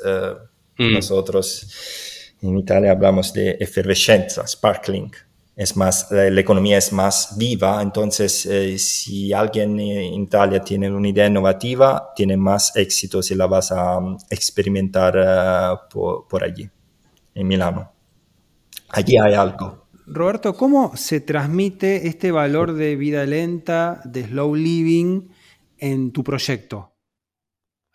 mm. 0.78 0.94
nosotros 0.94 2.06
en 2.42 2.58
Italia 2.58 2.92
hablamos 2.92 3.34
de 3.34 3.58
efervescencia, 3.60 4.46
sparkling. 4.48 5.12
Es 5.56 5.76
más, 5.76 6.10
la, 6.10 6.40
economía 6.40 6.78
es 6.78 6.94
más 6.94 7.36
viva, 7.38 7.82
entonces 7.82 8.46
eh, 8.46 8.78
si 8.78 9.34
alguien 9.34 9.78
en 9.78 10.22
Italia 10.22 10.62
tiene 10.62 10.90
una 10.90 11.10
idea 11.10 11.28
innovativa, 11.28 12.14
tiene 12.16 12.38
más 12.38 12.74
éxito 12.78 13.22
si 13.22 13.36
la 13.36 13.46
vas 13.46 13.74
a 13.74 13.98
um, 13.98 14.18
experimentar 14.30 15.18
uh, 15.18 15.90
por, 15.90 16.28
por 16.30 16.46
allí, 16.46 16.70
en 17.36 17.48
Milano. 17.48 17.92
Allí 18.88 19.18
hay 19.18 19.34
algo. 19.34 19.90
Roberto, 20.08 20.56
¿cómo 20.56 20.96
se 20.96 21.20
transmite 21.20 22.08
este 22.08 22.32
valor 22.32 22.74
de 22.74 22.96
vida 22.96 23.26
lenta, 23.26 24.02
de 24.06 24.24
slow 24.24 24.56
living 24.56 25.28
en 25.78 26.12
tu 26.12 26.24
proyecto? 26.24 26.94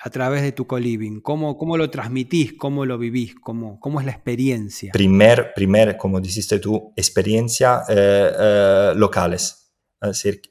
A 0.05 0.11
través 0.11 0.43
de 0.43 0.53
tu 0.53 0.67
co-living? 0.67 1.21
¿Cómo, 1.21 1.57
¿Cómo, 1.57 1.79
lo 1.79 1.89
transmitís? 1.89 2.53
¿Cómo 2.59 2.85
lo 2.85 2.99
vivís? 2.99 3.35
¿Cómo, 3.37 3.81
cómo 3.81 4.01
es 4.01 4.07
la 4.07 4.13
experiencia? 4.13 4.93
Primer, 4.93 5.55
primer 5.55 5.97
como 5.97 6.21
dijiste 6.21 6.59
tú, 6.59 6.93
experiencia 6.95 7.85
eh, 7.89 8.31
eh, 8.39 8.93
locales. 8.97 9.73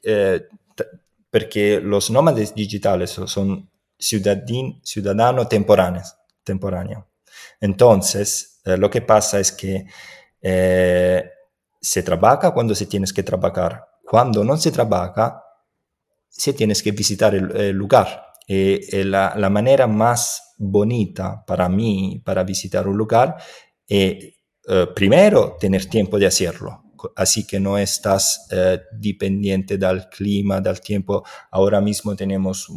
Eh, 0.02 0.48
porque 1.30 1.80
los 1.80 2.10
nómades 2.10 2.52
digitales 2.52 3.10
son 3.10 3.70
ciudadin, 3.96 4.80
ciudadanos 4.82 5.48
temporáneos. 5.48 6.16
Temporáneo. 6.42 7.06
Entonces, 7.60 8.60
lo 8.64 8.90
que 8.90 9.02
pasa 9.02 9.38
es 9.38 9.52
que 9.52 9.86
se 11.80 12.02
trabaja 12.02 12.50
cuando 12.50 12.74
se 12.74 12.86
tienes 12.86 13.12
que 13.12 13.22
trabajar. 13.22 13.86
Cuando 14.04 14.42
no 14.42 14.56
se 14.56 14.72
trabaja, 14.72 15.44
se 16.28 16.52
tienes 16.52 16.82
que 16.82 16.90
visitar 16.90 17.34
el 17.36 17.70
lugar 17.70 18.33
eh, 18.46 19.04
la, 19.04 19.34
la, 19.36 19.50
manera 19.50 19.86
más 19.86 20.54
bonita 20.58 21.44
para 21.46 21.68
mí, 21.68 22.20
para 22.24 22.44
visitar 22.44 22.86
un 22.86 22.96
lugar, 22.96 23.36
es 23.86 24.34
eh, 24.66 24.86
primero 24.94 25.56
tener 25.58 25.86
tiempo 25.86 26.18
de 26.18 26.26
hacerlo. 26.26 26.80
Así 27.16 27.46
que 27.46 27.60
no 27.60 27.76
estás 27.76 28.46
eh, 28.50 28.80
dependiente 28.92 29.76
del 29.76 30.08
clima, 30.08 30.60
del 30.60 30.80
tiempo. 30.80 31.22
Ahora 31.50 31.80
mismo 31.82 32.16
tenemos 32.16 32.68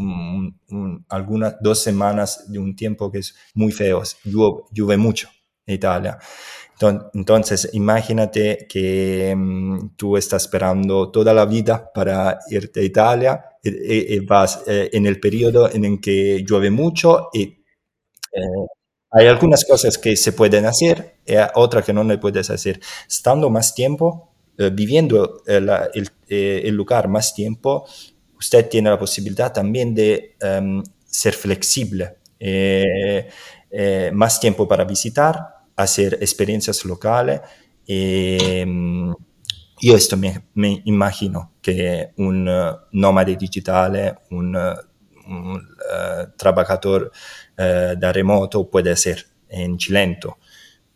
algunas 1.08 1.56
dos 1.62 1.80
semanas 1.80 2.52
de 2.52 2.60
un 2.60 2.76
tiempo 2.76 3.10
que 3.10 3.20
es 3.20 3.36
muy 3.54 3.72
feo, 3.72 4.04
llueve, 4.26 4.64
llueve 4.72 4.98
mucho 4.98 5.30
en 5.66 5.76
Italia. 5.76 6.20
Entonces, 7.14 7.70
imagínate 7.74 8.68
que 8.70 9.34
mm, 9.36 9.96
tú 9.96 10.18
estás 10.18 10.44
esperando 10.44 11.10
toda 11.10 11.34
la 11.34 11.46
vida 11.46 11.90
para 11.94 12.38
irte 12.50 12.82
a 12.82 12.84
Italia 12.84 13.46
vas 14.26 14.64
eh, 14.68 14.90
en 14.94 15.06
el 15.06 15.20
periodo 15.20 15.72
en 15.72 15.86
el 15.86 16.02
que 16.02 16.44
llueve 16.48 16.70
mucho 16.70 17.30
y 17.34 17.44
eh, 17.44 18.68
hay 19.12 19.28
algunas 19.28 19.66
cosas 19.66 19.98
que 19.98 20.16
se 20.16 20.34
pueden 20.34 20.66
hacer 20.66 21.20
y 21.26 21.34
otras 21.56 21.86
que 21.86 21.94
no 21.94 22.04
le 22.04 22.18
puedes 22.18 22.50
hacer. 22.50 22.80
Estando 23.08 23.50
más 23.50 23.74
tiempo, 23.74 24.34
eh, 24.58 24.70
viviendo 24.72 25.42
el, 25.46 25.70
el, 26.28 26.76
lugar 26.76 27.08
más 27.08 27.34
tiempo, 27.34 27.86
usted 28.38 28.68
tiene 28.70 28.90
la 28.90 29.00
posibilidad 29.00 29.54
también 29.54 29.96
de 29.96 30.36
em, 30.42 30.84
ser 31.06 31.34
flexible, 31.34 32.18
más 34.14 34.40
tiempo 34.40 34.68
para 34.68 34.84
visitar, 34.84 35.40
hacer 35.76 36.18
experiencias 36.22 36.84
locales. 36.86 37.42
Eh, 37.88 38.66
io 39.80 39.92
questo 39.92 40.18
mi, 40.18 40.34
mi, 40.54 40.82
immagino 40.86 41.54
che 41.60 42.12
un 42.16 42.48
uh, 42.48 42.88
nomade 42.92 43.36
digitale, 43.36 44.22
un, 44.30 44.54
uh, 44.54 45.32
un 45.32 45.54
uh, 45.54 46.32
trabajador 46.36 47.12
da 47.56 48.12
remoto 48.12 48.68
puede 48.68 48.92
hacer 48.92 49.26
en 49.48 49.78
Chilento. 49.78 50.38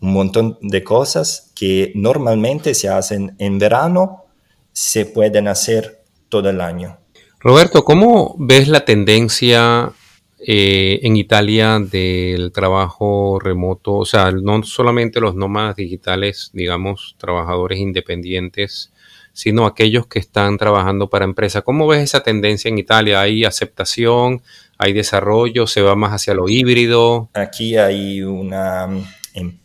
Un 0.01 0.13
montón 0.13 0.57
de 0.61 0.83
cosas 0.83 1.51
que 1.55 1.91
normalmente 1.95 2.75
se 2.75 2.87
hacen 2.87 3.35
en 3.39 3.57
verano, 3.57 4.25
se 4.71 5.05
pueden 5.05 5.47
hacer 5.47 6.03
todo 6.29 6.49
el 6.49 6.61
año. 6.61 6.99
Roberto, 7.39 7.83
¿cómo 7.83 8.35
ves 8.37 8.67
la 8.67 8.85
tendencia 8.85 9.91
eh, 10.45 10.99
en 11.04 11.17
Italia 11.17 11.80
del 11.80 12.51
trabajo 12.51 13.39
remoto, 13.39 13.93
o 13.93 14.06
sea, 14.06 14.32
no 14.32 14.63
solamente 14.63 15.19
los 15.19 15.36
nómadas 15.36 15.75
digitales, 15.75 16.49
digamos, 16.54 17.15
trabajadores 17.19 17.80
independientes, 17.80 18.91
sino 19.34 19.65
aquellos 19.65 20.08
que 20.08 20.19
están 20.19 20.58
trabajando 20.58 21.10
para 21.10 21.25
empresas. 21.25 21.63
¿Cómo 21.63 21.88
ves 21.88 22.01
esa 22.01 22.23
tendencia 22.23 22.69
en 22.69 22.80
Italia? 22.80 23.21
¿Hay 23.21 23.45
aceptación? 23.45 24.41
¿Hay 24.77 24.93
desarrollo? 24.93 25.67
¿Se 25.67 25.82
va 25.82 25.95
más 25.95 26.12
hacia 26.12 26.34
lo 26.34 26.49
híbrido? 26.49 27.30
Aquí 27.34 27.77
hay 27.77 28.23
una, 28.23 28.89
em, 29.34 29.60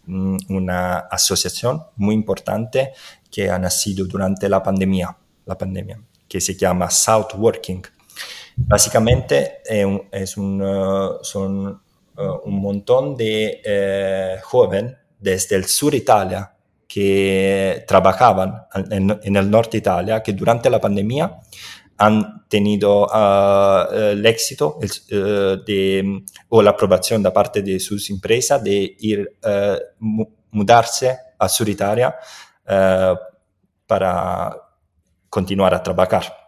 una 0.48 0.98
asociación 0.98 1.82
muy 1.96 2.14
importante 2.14 2.92
que 3.30 3.48
ha 3.48 3.58
nacido 3.58 4.04
durante 4.04 4.48
la 4.48 4.62
pandemia, 4.62 5.16
la 5.46 5.56
pandemia 5.56 5.98
que 6.28 6.40
se 6.40 6.54
llama 6.54 6.90
South 6.90 7.34
Working 7.36 7.82
Básicamente 8.56 9.58
es 10.10 10.36
un, 10.38 10.62
uh, 10.62 11.18
son 11.22 11.68
uh, 11.68 12.22
un 12.44 12.60
montón 12.60 13.14
de 13.14 13.60
eh, 13.62 14.38
jóvenes 14.42 14.94
desde 15.18 15.56
el 15.56 15.66
sur 15.66 15.94
Italia 15.94 16.52
que 16.88 17.84
trabajaban 17.86 18.62
en, 18.90 19.36
el 19.36 19.50
norte 19.50 19.76
Italia, 19.76 20.22
que 20.22 20.32
durante 20.32 20.70
la 20.70 20.80
pandemia 20.80 21.38
han 21.98 22.46
tenido 22.48 23.06
uh, 23.06 23.92
el 23.92 24.24
éxito 24.24 24.78
o 26.48 26.62
la 26.62 26.70
aprobación 26.70 27.22
de 27.22 27.30
parte 27.30 27.60
de 27.60 27.78
sus 27.78 28.08
empresas 28.08 28.62
de 28.64 28.96
ir 29.00 29.36
mudarse 30.50 31.18
a 31.38 31.48
Sur 31.48 31.68
Italia 31.68 32.16
para 33.86 34.56
continuar 35.28 35.74
a 35.74 35.82
trabajar. 35.82 36.45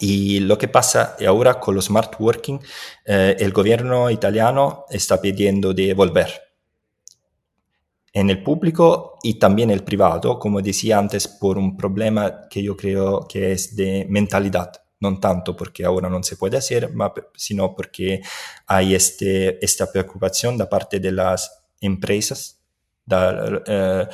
Y 0.00 0.40
lo 0.40 0.58
que 0.58 0.68
pasa 0.68 1.16
ahora 1.26 1.60
con 1.60 1.74
los 1.74 1.86
smart 1.86 2.14
working, 2.18 2.60
eh, 3.04 3.36
el 3.38 3.52
gobierno 3.52 4.10
italiano 4.10 4.84
está 4.90 5.20
pidiendo 5.20 5.72
de 5.72 5.94
volver 5.94 6.52
en 8.12 8.28
el 8.28 8.42
público 8.42 9.18
y 9.22 9.34
también 9.34 9.70
el 9.70 9.84
privado, 9.84 10.38
como 10.38 10.60
decía 10.60 10.98
antes, 10.98 11.28
por 11.28 11.56
un 11.56 11.76
problema 11.76 12.48
que 12.48 12.62
yo 12.62 12.76
creo 12.76 13.26
que 13.26 13.52
es 13.52 13.74
de 13.74 14.06
mentalidad. 14.08 14.72
No 15.00 15.18
tanto 15.18 15.56
porque 15.56 15.84
ahora 15.84 16.08
no 16.08 16.22
se 16.22 16.36
puede 16.36 16.56
hacer, 16.56 16.92
sino 17.34 17.74
porque 17.74 18.20
hay 18.66 18.94
este, 18.94 19.64
esta 19.64 19.90
preocupación 19.90 20.56
de 20.56 20.66
parte 20.66 21.00
de 21.00 21.10
las 21.10 21.64
empresas, 21.80 22.60
de, 23.04 23.62
eh, 23.66 24.06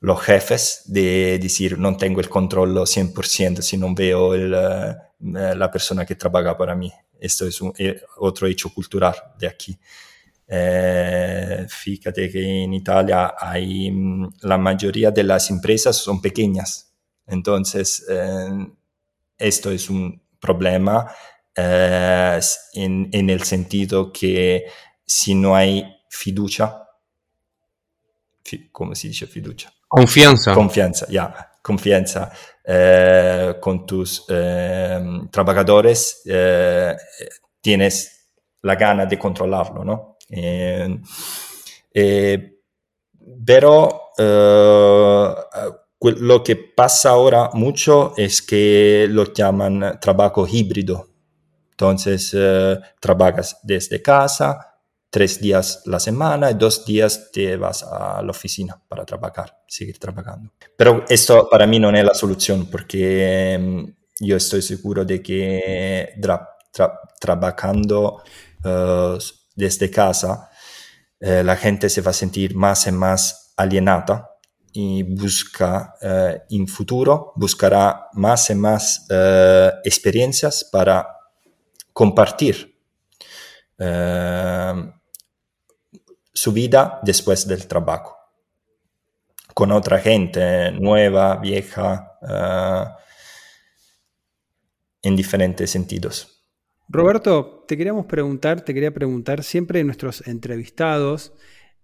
los 0.00 0.20
jefes, 0.20 0.82
de 0.86 1.38
decir, 1.38 1.78
no 1.78 1.96
tengo 1.96 2.20
el 2.20 2.28
control 2.28 2.74
100% 2.74 3.60
si 3.60 3.76
no 3.76 3.94
veo 3.94 4.34
el 4.34 4.52
eh, 4.52 4.96
la 5.20 5.70
persona 5.70 6.04
que 6.04 6.14
trabaja 6.14 6.56
para 6.56 6.74
mí. 6.74 6.92
Esto 7.18 7.46
es 7.46 7.60
un, 7.60 7.72
eh, 7.78 8.00
otro 8.18 8.46
hecho 8.46 8.72
cultural 8.72 9.14
de 9.38 9.46
aquí. 9.46 9.78
Eh, 10.48 11.66
fíjate 11.68 12.30
que 12.30 12.62
en 12.64 12.74
Italia 12.74 13.34
hay 13.38 13.90
mm, 13.90 14.34
la 14.42 14.58
mayoría 14.58 15.10
de 15.10 15.24
las 15.24 15.50
empresas 15.50 15.96
son 15.96 16.20
pequeñas, 16.20 16.94
entonces 17.26 18.06
esto 19.36 19.70
es 19.72 19.90
un 19.90 20.22
problema 20.38 21.10
en, 21.56 23.08
en, 23.10 23.30
el 23.30 23.42
sentido 23.42 24.12
que 24.12 24.66
si 25.04 25.34
no 25.34 25.56
hay 25.56 25.84
fiducia, 26.08 26.86
¿cómo 28.70 28.94
se 28.94 29.08
dice 29.08 29.26
fiducia? 29.26 29.72
Confianza. 29.88 30.54
Confianza, 30.54 31.06
ya, 31.08 31.52
confianza 31.62 32.32
eh, 32.68 33.58
con 33.60 33.86
tus 33.86 34.24
eh, 34.28 35.00
trabajadores, 35.30 36.22
eh, 36.26 36.96
tienes 37.60 38.32
la 38.62 38.74
gana 38.74 39.06
de 39.06 39.16
controlarlo, 39.16 39.84
¿no? 39.84 40.16
pero 43.46 44.00
lo 46.00 46.42
que 46.42 46.56
pasa 46.56 47.10
ahora 47.10 47.50
mucho 47.52 48.14
es 48.16 48.42
que 48.42 49.06
lo 49.10 49.32
llaman 49.32 50.00
trabajo 50.00 50.44
híbrido. 50.50 51.06
Entonces, 51.70 52.36
trabajas 52.98 53.60
desde 53.62 54.02
casa, 54.02 54.75
tres 55.16 55.40
días 55.40 55.80
la 55.86 55.98
semana 55.98 56.50
y 56.50 56.54
dos 56.54 56.84
días 56.84 57.30
te 57.32 57.56
vas 57.56 57.82
a 57.82 58.20
la 58.20 58.30
oficina 58.30 58.78
para 58.86 59.06
trabajar, 59.06 59.62
seguir 59.66 59.98
trabajando. 59.98 60.52
Pero 60.76 61.06
esto 61.08 61.48
para 61.50 61.66
mí 61.66 61.78
no 61.78 61.88
es 61.88 62.04
la 62.04 62.12
solución 62.12 62.66
porque 62.70 63.56
mm, 63.58 64.26
yo 64.26 64.36
estoy 64.36 64.60
seguro 64.60 65.06
de 65.06 65.22
que 65.22 66.20
trabajando 67.18 68.22
eh, 68.62 69.18
desde 69.54 69.90
casa 69.90 70.50
eh, 71.18 71.42
la 71.42 71.56
gente 71.56 71.88
se 71.88 72.02
va 72.02 72.10
a 72.10 72.20
sentir 72.22 72.54
más 72.54 72.86
y 72.86 72.92
más 72.92 73.54
alienada 73.56 74.32
y 74.70 75.02
busca 75.02 75.94
eh, 75.98 76.42
en 76.50 76.68
futuro, 76.68 77.32
buscará 77.36 78.08
más 78.12 78.50
y 78.50 78.54
más 78.54 79.06
experiencias 79.82 80.68
para 80.70 81.08
compartir 81.94 82.76
su 86.36 86.52
vida 86.52 87.00
después 87.02 87.48
del 87.48 87.66
trabajo, 87.66 88.14
con 89.54 89.72
otra 89.72 89.98
gente 89.98 90.70
nueva, 90.72 91.36
vieja, 91.36 92.18
eh, 92.20 92.84
en 95.02 95.16
diferentes 95.16 95.70
sentidos. 95.70 96.44
Roberto, 96.88 97.64
te 97.66 97.76
queríamos 97.78 98.04
preguntar, 98.04 98.60
te 98.60 98.74
quería 98.74 98.92
preguntar, 98.92 99.42
siempre 99.42 99.82
nuestros 99.82 100.26
entrevistados 100.26 101.32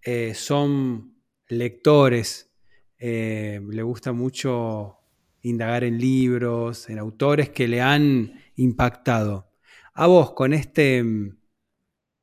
eh, 0.03 0.35
son 0.35 1.17
lectores, 1.49 2.53
eh, 2.99 3.59
le 3.71 3.83
gusta 3.83 4.12
mucho 4.12 4.99
indagar 5.41 5.83
en 5.83 5.97
libros, 5.97 6.91
en 6.91 6.99
autores 6.99 7.49
que 7.49 7.69
le 7.69 7.81
han 7.81 8.35
impactado. 8.57 9.51
A 9.95 10.07
vos, 10.07 10.33
con 10.33 10.53
este 10.53 11.03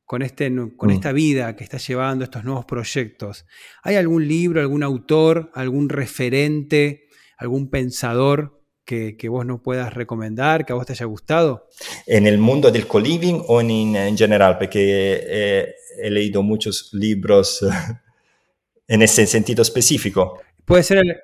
con, 0.09 0.23
este, 0.23 0.51
con 0.75 0.89
mm. 0.89 0.93
esta 0.93 1.11
vida 1.11 1.55
que 1.55 1.63
estás 1.63 1.87
llevando, 1.87 2.23
estos 2.23 2.43
nuevos 2.43 2.65
proyectos, 2.65 3.45
¿hay 3.83 3.95
algún 3.95 4.27
libro, 4.27 4.59
algún 4.59 4.81
autor, 4.81 5.51
algún 5.53 5.87
referente, 5.87 7.09
algún 7.37 7.69
pensador 7.69 8.59
que, 8.83 9.15
vos 9.29 9.45
nos 9.45 9.61
puedas 9.61 9.93
recomendar, 9.93 10.65
que 10.65 10.73
a 10.73 10.75
vos 10.75 10.87
te 10.87 10.93
haya 10.93 11.05
gustado? 11.05 11.67
En 12.07 12.25
el 12.25 12.39
mundo 12.39 12.71
del 12.71 12.87
co-living 12.87 13.43
o 13.49 13.61
en, 13.61 14.17
general, 14.17 14.57
porque 14.57 15.21
eh, 15.27 15.75
he 16.01 16.09
leído 16.09 16.41
muchos 16.41 16.89
libros 16.91 17.63
en 18.87 19.03
ese 19.03 19.27
sentido 19.27 19.61
específico. 19.61 20.41
Puede 20.65 20.81
ser 20.81 20.97
el, 20.97 21.17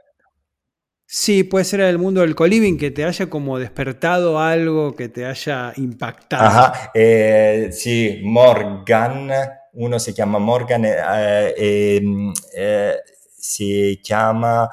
Sí, 1.06 1.44
puede 1.44 1.66
ser 1.66 1.82
el 1.82 1.98
mundo 1.98 2.22
del 2.22 2.36
coliving 2.36 2.78
que 2.78 2.92
te 2.92 3.06
haya 3.06 3.30
como 3.30 3.60
despertado 3.60 4.40
algo, 4.40 4.96
que 4.96 5.10
te 5.10 5.26
haya 5.26 5.72
impactado. 5.78 6.44
Ajá, 6.44 6.92
eh, 6.94 7.70
sí, 7.72 8.22
Morgan, 8.24 9.30
uno 9.74 10.00
se 10.00 10.14
llama 10.14 10.40
Morgan, 10.40 10.84
eh, 10.86 11.54
em, 11.58 12.34
eh, 12.58 12.96
se 13.38 14.02
llama 14.04 14.70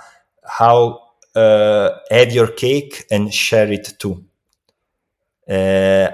How 0.59 0.99
Have 1.35 2.33
Your 2.33 2.55
Cake 2.55 3.07
and 3.11 3.29
Share 3.29 3.73
It 3.73 3.97
Too. 3.99 4.23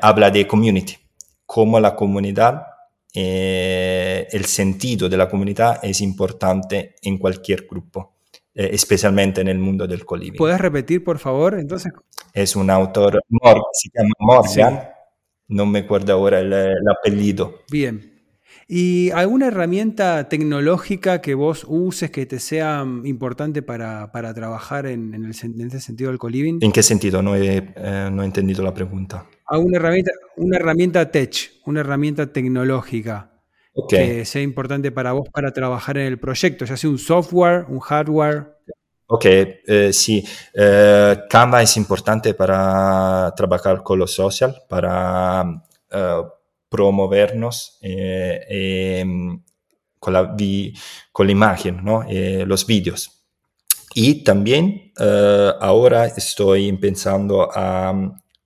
habla 0.00 0.30
de 0.30 0.46
community, 0.46 0.96
cómo 1.46 1.78
la 1.78 1.94
comunidad 1.94 2.62
eh, 3.14 4.28
el 4.30 4.44
sentido 4.44 5.08
de 5.08 5.16
la 5.16 5.28
comunidad 5.28 5.80
es 5.82 6.00
importante 6.02 6.94
en 7.02 7.18
cualquier 7.18 7.66
grupo, 7.68 8.17
eh, 8.58 8.70
especialmente 8.72 9.40
en 9.40 9.46
el 9.46 9.58
mundo 9.60 9.86
del 9.86 10.04
coliving. 10.04 10.36
¿Puedes 10.36 10.60
repetir, 10.60 11.04
por 11.04 11.20
favor? 11.20 11.56
Entonces, 11.60 11.92
es 12.34 12.56
un 12.56 12.70
autor, 12.70 13.20
se 13.72 13.88
llama 13.94 14.10
Morgan, 14.18 14.88
no 15.46 15.64
me 15.64 15.78
acuerdo 15.78 16.12
ahora 16.12 16.40
el, 16.40 16.52
apellido. 16.90 17.60
Bien. 17.70 18.20
¿Y 18.66 19.12
alguna 19.12 19.46
herramienta 19.46 20.28
tecnológica 20.28 21.20
que 21.20 21.34
vos 21.34 21.64
uses 21.68 22.10
que 22.10 22.26
te 22.26 22.40
sea 22.40 22.84
importante 23.04 23.62
para, 23.62 24.10
trabajar 24.34 24.86
en, 24.86 25.14
el, 25.14 25.30
ese 25.30 25.80
sentido 25.80 26.10
del 26.10 26.18
coliving? 26.18 26.58
¿En 26.60 26.72
qué 26.72 26.82
sentido? 26.82 27.22
No 27.22 27.36
he, 27.36 27.58
eh, 27.76 28.08
no 28.10 28.24
he 28.24 28.26
entendido 28.26 28.64
la 28.64 28.74
pregunta. 28.74 29.24
¿Alguna 29.46 29.76
herramienta, 29.76 30.10
una 30.36 30.56
herramienta 30.56 31.08
tech, 31.12 31.52
una 31.64 31.78
herramienta 31.78 32.32
tecnológica 32.32 33.37
que 33.88 34.24
sea 34.24 34.42
importante 34.42 34.90
para 34.90 35.12
vos 35.12 35.28
para 35.32 35.52
trabajar 35.52 35.98
en 35.98 36.06
el 36.06 36.18
proyecto, 36.18 36.64
ya 36.64 36.76
sea 36.76 36.90
un 36.90 36.98
software, 36.98 37.66
un 37.68 37.80
hardware? 37.80 38.58
Ok, 39.10 39.24
eh, 39.24 39.90
sí. 39.92 40.22
Eh, 40.52 41.16
Canva 41.30 41.62
es 41.62 41.78
importante 41.78 42.34
para 42.34 43.32
trabajar 43.34 43.82
con 43.82 43.98
los 43.98 44.12
social, 44.12 44.54
para 44.68 45.64
eh, 45.90 46.22
promovernos 46.68 47.78
em, 47.80 49.42
con, 49.98 50.12
la 50.12 50.36
con 51.10 51.26
la 51.26 51.32
imagen, 51.32 51.82
¿no? 51.82 52.04
los 52.44 52.66
vídeos. 52.66 53.24
Y 53.94 54.22
también 54.22 54.92
ahora 55.60 56.04
estoy 56.04 56.70
pensando 56.74 57.48
a 57.50 57.94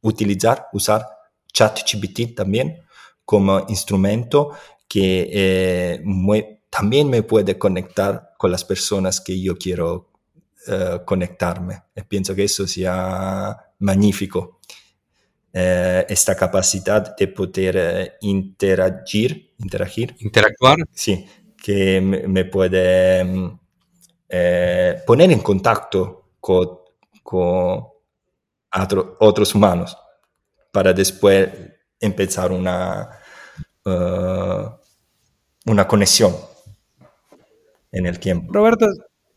utilizar, 0.00 0.68
usar 0.72 1.04
ChatGPT 1.52 2.36
también 2.36 2.82
como 3.24 3.64
instrumento 3.68 4.52
que 4.92 6.02
también 6.68 7.08
me 7.08 7.22
puede 7.22 7.56
conectar 7.56 8.34
con 8.36 8.50
las 8.50 8.62
personas 8.62 9.22
que 9.22 9.40
yo 9.40 9.56
quiero 9.56 10.10
eh, 10.68 10.98
conectarme. 11.06 11.84
E 11.94 12.04
pienso 12.04 12.34
que 12.34 12.44
eso 12.44 12.66
sea 12.66 13.56
magnífico. 13.78 14.60
Eh, 15.50 16.04
esta 16.06 16.36
capacidad 16.36 17.16
de 17.16 17.28
poder 17.28 17.76
eh, 17.78 18.12
interagir, 18.20 19.54
interagir, 19.58 20.14
interactuar, 20.18 20.76
sí, 20.92 21.26
que 21.56 21.98
me, 22.02 22.44
puede 22.44 23.24
mm, 23.24 23.58
poner 25.06 25.32
en 25.32 25.40
contacto 25.40 26.32
con, 26.38 26.80
con 27.22 27.86
otros 29.20 29.54
humanos 29.54 29.96
para 30.70 30.92
después 30.92 31.48
empezar 31.98 32.52
una, 32.52 33.08
una 35.66 35.86
conexión 35.86 36.34
en 37.92 38.06
el 38.06 38.18
tiempo. 38.18 38.52
Roberto, 38.52 38.86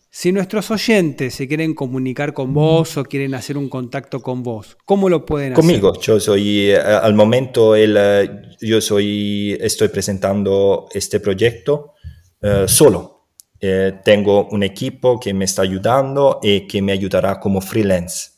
si 0.09 0.31
nuestros 0.31 0.71
oyentes 0.71 1.35
se 1.35 1.45
quieren 1.45 1.75
comunicar 1.75 2.33
con 2.33 2.53
vos 2.53 2.95
o 2.95 3.03
quieren 3.03 3.35
hacer 3.35 3.57
un 3.57 3.67
contacto 3.67 4.21
con 4.21 4.43
vos, 4.43 4.77
¿cómo 4.85 5.09
lo 5.09 5.25
pueden 5.25 5.51
hacer? 5.51 5.61
Conmigo, 5.61 5.99
yo 5.99 6.21
soy, 6.21 6.71
eh, 6.71 6.77
al 6.77 7.13
momento, 7.13 7.75
el, 7.75 7.97
eh, 7.99 8.41
yo 8.61 8.79
soy, 8.79 9.57
estoy 9.59 9.89
presentando 9.89 10.87
este 10.93 11.19
proyecto 11.19 11.95
eh, 12.41 12.63
solo. 12.65 13.27
tengo 14.05 14.47
un 14.51 14.63
equipo 14.63 15.19
que 15.19 15.33
me 15.33 15.43
está 15.43 15.63
ayudando 15.63 16.39
y 16.41 16.67
que 16.67 16.81
me 16.81 16.93
ayudará 16.93 17.39
como 17.39 17.59
freelance, 17.59 18.29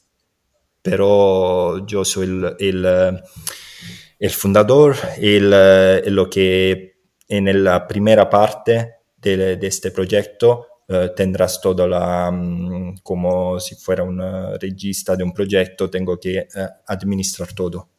pero 0.81 1.85
yo 1.85 2.03
soy 2.03 2.25
el, 2.25 2.55
el, 2.59 3.21
el 4.17 4.29
fundador, 4.31 4.95
el, 5.17 5.51
lo 6.15 6.29
que 6.29 6.96
en 7.27 7.63
la 7.63 7.87
primera 7.87 8.29
parte 8.29 8.95
de, 9.17 9.57
de 9.57 9.67
este 9.67 9.91
proyecto 9.91 10.67
eh, 10.89 11.11
tendrás 11.13 11.59
todo 11.59 11.85
la, 11.85 12.31
mm, 12.31 12.99
como 13.03 13.59
si 13.59 13.75
fuera 13.75 14.03
un 14.03 14.21
regista 14.57 15.17
de 15.17 15.23
un 15.23 15.33
proyecto, 15.33 15.89
tengo 15.89 16.17
que 16.17 16.37
eh, 16.37 16.47
administrar 16.87 17.51
todo. 17.53 17.89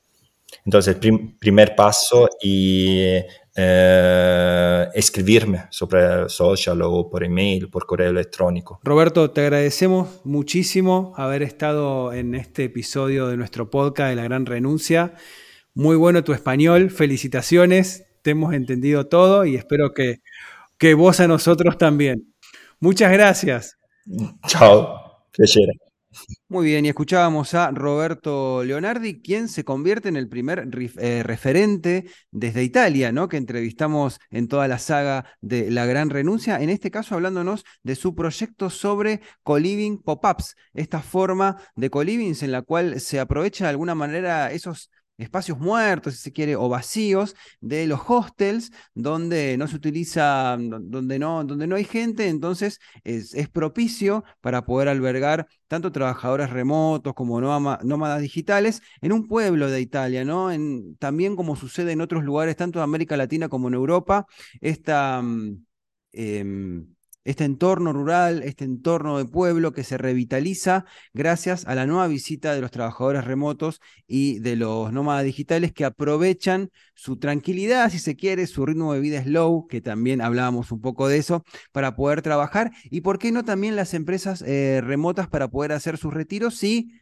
Entonces, 0.64 0.96
el 1.02 1.36
primer 1.38 1.76
paso 1.76 2.26
y 2.40 3.18
eh, 3.54 4.88
escribirme 4.94 5.64
sobre 5.68 6.26
social 6.30 6.80
o 6.80 7.10
por 7.10 7.22
email, 7.22 7.68
por 7.68 7.84
correo 7.84 8.08
electrónico. 8.08 8.80
Roberto, 8.82 9.30
te 9.30 9.42
agradecemos 9.42 10.24
muchísimo 10.24 11.12
haber 11.18 11.42
estado 11.42 12.14
en 12.14 12.34
este 12.34 12.64
episodio 12.64 13.28
de 13.28 13.36
nuestro 13.36 13.68
podcast 13.68 14.08
de 14.08 14.16
La 14.16 14.24
Gran 14.24 14.46
Renuncia. 14.46 15.12
Muy 15.74 15.96
bueno 15.96 16.24
tu 16.24 16.32
español, 16.32 16.90
felicitaciones, 16.90 18.07
te 18.28 18.32
hemos 18.32 18.52
entendido 18.52 19.06
todo 19.06 19.46
y 19.46 19.56
espero 19.56 19.94
que, 19.94 20.20
que 20.76 20.92
vos 20.92 21.18
a 21.18 21.26
nosotros 21.26 21.78
también. 21.78 22.34
Muchas 22.78 23.10
gracias. 23.10 23.78
Chao. 24.46 25.24
Muy 26.48 26.66
bien, 26.66 26.84
y 26.84 26.88
escuchábamos 26.88 27.54
a 27.54 27.70
Roberto 27.70 28.64
Leonardi, 28.64 29.22
quien 29.22 29.48
se 29.48 29.64
convierte 29.64 30.10
en 30.10 30.18
el 30.18 30.28
primer 30.28 30.68
eh, 30.98 31.22
referente 31.22 32.04
desde 32.30 32.64
Italia, 32.64 33.12
¿no? 33.12 33.30
Que 33.30 33.38
entrevistamos 33.38 34.18
en 34.30 34.46
toda 34.46 34.68
la 34.68 34.78
saga 34.78 35.24
de 35.40 35.70
La 35.70 35.86
Gran 35.86 36.10
Renuncia, 36.10 36.60
en 36.60 36.68
este 36.68 36.90
caso 36.90 37.14
hablándonos 37.14 37.64
de 37.82 37.96
su 37.96 38.14
proyecto 38.14 38.68
sobre 38.68 39.22
co-living 39.42 40.02
pop-ups, 40.02 40.54
esta 40.74 41.00
forma 41.00 41.56
de 41.76 41.88
co-livings 41.88 42.42
en 42.42 42.52
la 42.52 42.60
cual 42.60 43.00
se 43.00 43.20
aprovecha 43.20 43.64
de 43.64 43.70
alguna 43.70 43.94
manera 43.94 44.52
esos 44.52 44.90
espacios 45.18 45.58
muertos, 45.58 46.14
si 46.14 46.20
se 46.20 46.32
quiere, 46.32 46.56
o 46.56 46.68
vacíos 46.68 47.34
de 47.60 47.86
los 47.86 48.00
hostels 48.06 48.70
donde 48.94 49.56
no 49.58 49.66
se 49.68 49.76
utiliza, 49.76 50.56
donde 50.58 51.18
no, 51.18 51.44
donde 51.44 51.66
no 51.66 51.76
hay 51.76 51.84
gente, 51.84 52.28
entonces 52.28 52.80
es, 53.04 53.34
propicio 53.48 54.24
para 54.40 54.64
poder 54.64 54.88
albergar 54.88 55.48
tanto 55.66 55.90
trabajadores 55.90 56.50
remotos 56.50 57.14
como 57.14 57.40
nómadas 57.40 58.20
digitales 58.20 58.82
en 59.00 59.12
un 59.12 59.26
pueblo 59.26 59.70
de 59.70 59.80
Italia, 59.80 60.24
¿no? 60.24 60.52
En, 60.52 60.96
también 60.96 61.34
como 61.36 61.56
sucede 61.56 61.92
en 61.92 62.00
otros 62.00 62.24
lugares, 62.24 62.56
tanto 62.56 62.78
de 62.78 62.84
América 62.84 63.16
Latina 63.16 63.48
como 63.48 63.68
en 63.68 63.74
Europa, 63.74 64.26
esta... 64.60 65.20
Mm, 65.22 65.64
em, 66.12 66.97
este 67.28 67.44
entorno 67.44 67.92
rural, 67.92 68.42
este 68.42 68.64
entorno 68.64 69.18
de 69.18 69.26
pueblo 69.26 69.74
que 69.74 69.84
se 69.84 69.98
revitaliza 69.98 70.86
gracias 71.12 71.66
a 71.66 71.74
la 71.74 71.84
nueva 71.84 72.06
visita 72.06 72.54
de 72.54 72.62
los 72.62 72.70
trabajadores 72.70 73.26
remotos 73.26 73.82
y 74.06 74.38
de 74.38 74.56
los 74.56 74.94
nómadas 74.94 75.24
digitales 75.24 75.74
que 75.74 75.84
aprovechan 75.84 76.70
su 76.94 77.18
tranquilidad, 77.18 77.90
si 77.90 77.98
se 77.98 78.16
quiere, 78.16 78.46
su 78.46 78.64
ritmo 78.64 78.94
de 78.94 79.00
vida 79.00 79.22
slow, 79.22 79.66
que 79.66 79.82
también 79.82 80.22
hablábamos 80.22 80.72
un 80.72 80.80
poco 80.80 81.06
de 81.06 81.18
eso, 81.18 81.44
para 81.70 81.94
poder 81.94 82.22
trabajar 82.22 82.72
y, 82.84 83.02
¿por 83.02 83.18
qué 83.18 83.30
no 83.30 83.44
también 83.44 83.76
las 83.76 83.92
empresas 83.92 84.42
eh, 84.46 84.80
remotas 84.82 85.28
para 85.28 85.48
poder 85.48 85.72
hacer 85.72 85.98
sus 85.98 86.14
retiros? 86.14 86.54
Sí 86.54 86.92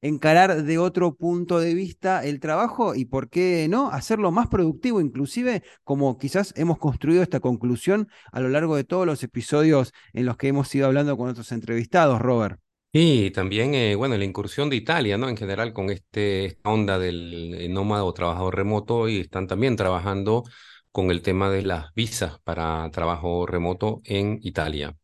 encarar 0.00 0.62
de 0.64 0.78
otro 0.78 1.14
punto 1.14 1.58
de 1.58 1.74
vista 1.74 2.24
el 2.24 2.40
trabajo 2.40 2.94
y, 2.94 3.04
¿por 3.06 3.28
qué 3.28 3.66
no?, 3.68 3.90
hacerlo 3.90 4.30
más 4.30 4.48
productivo, 4.48 5.00
inclusive 5.00 5.62
como 5.84 6.18
quizás 6.18 6.52
hemos 6.56 6.78
construido 6.78 7.22
esta 7.22 7.40
conclusión 7.40 8.08
a 8.32 8.40
lo 8.40 8.48
largo 8.48 8.76
de 8.76 8.84
todos 8.84 9.06
los 9.06 9.22
episodios 9.22 9.92
en 10.12 10.26
los 10.26 10.36
que 10.36 10.48
hemos 10.48 10.74
ido 10.74 10.86
hablando 10.86 11.16
con 11.16 11.28
otros 11.28 11.52
entrevistados, 11.52 12.20
Robert. 12.20 12.60
Y 12.92 13.30
también, 13.32 13.74
eh, 13.74 13.94
bueno, 13.94 14.16
la 14.16 14.24
incursión 14.24 14.70
de 14.70 14.76
Italia, 14.76 15.18
¿no? 15.18 15.28
En 15.28 15.36
general, 15.36 15.74
con 15.74 15.90
este, 15.90 16.46
esta 16.46 16.70
onda 16.70 16.98
del 16.98 17.54
eh, 17.54 17.68
nómada 17.68 18.04
o 18.04 18.14
trabajador 18.14 18.56
remoto 18.56 19.08
y 19.08 19.20
están 19.20 19.46
también 19.46 19.76
trabajando 19.76 20.44
con 20.92 21.10
el 21.10 21.20
tema 21.20 21.50
de 21.50 21.62
las 21.62 21.92
visas 21.94 22.38
para 22.42 22.90
trabajo 22.90 23.44
remoto 23.44 24.00
en 24.04 24.38
Italia. 24.42 24.96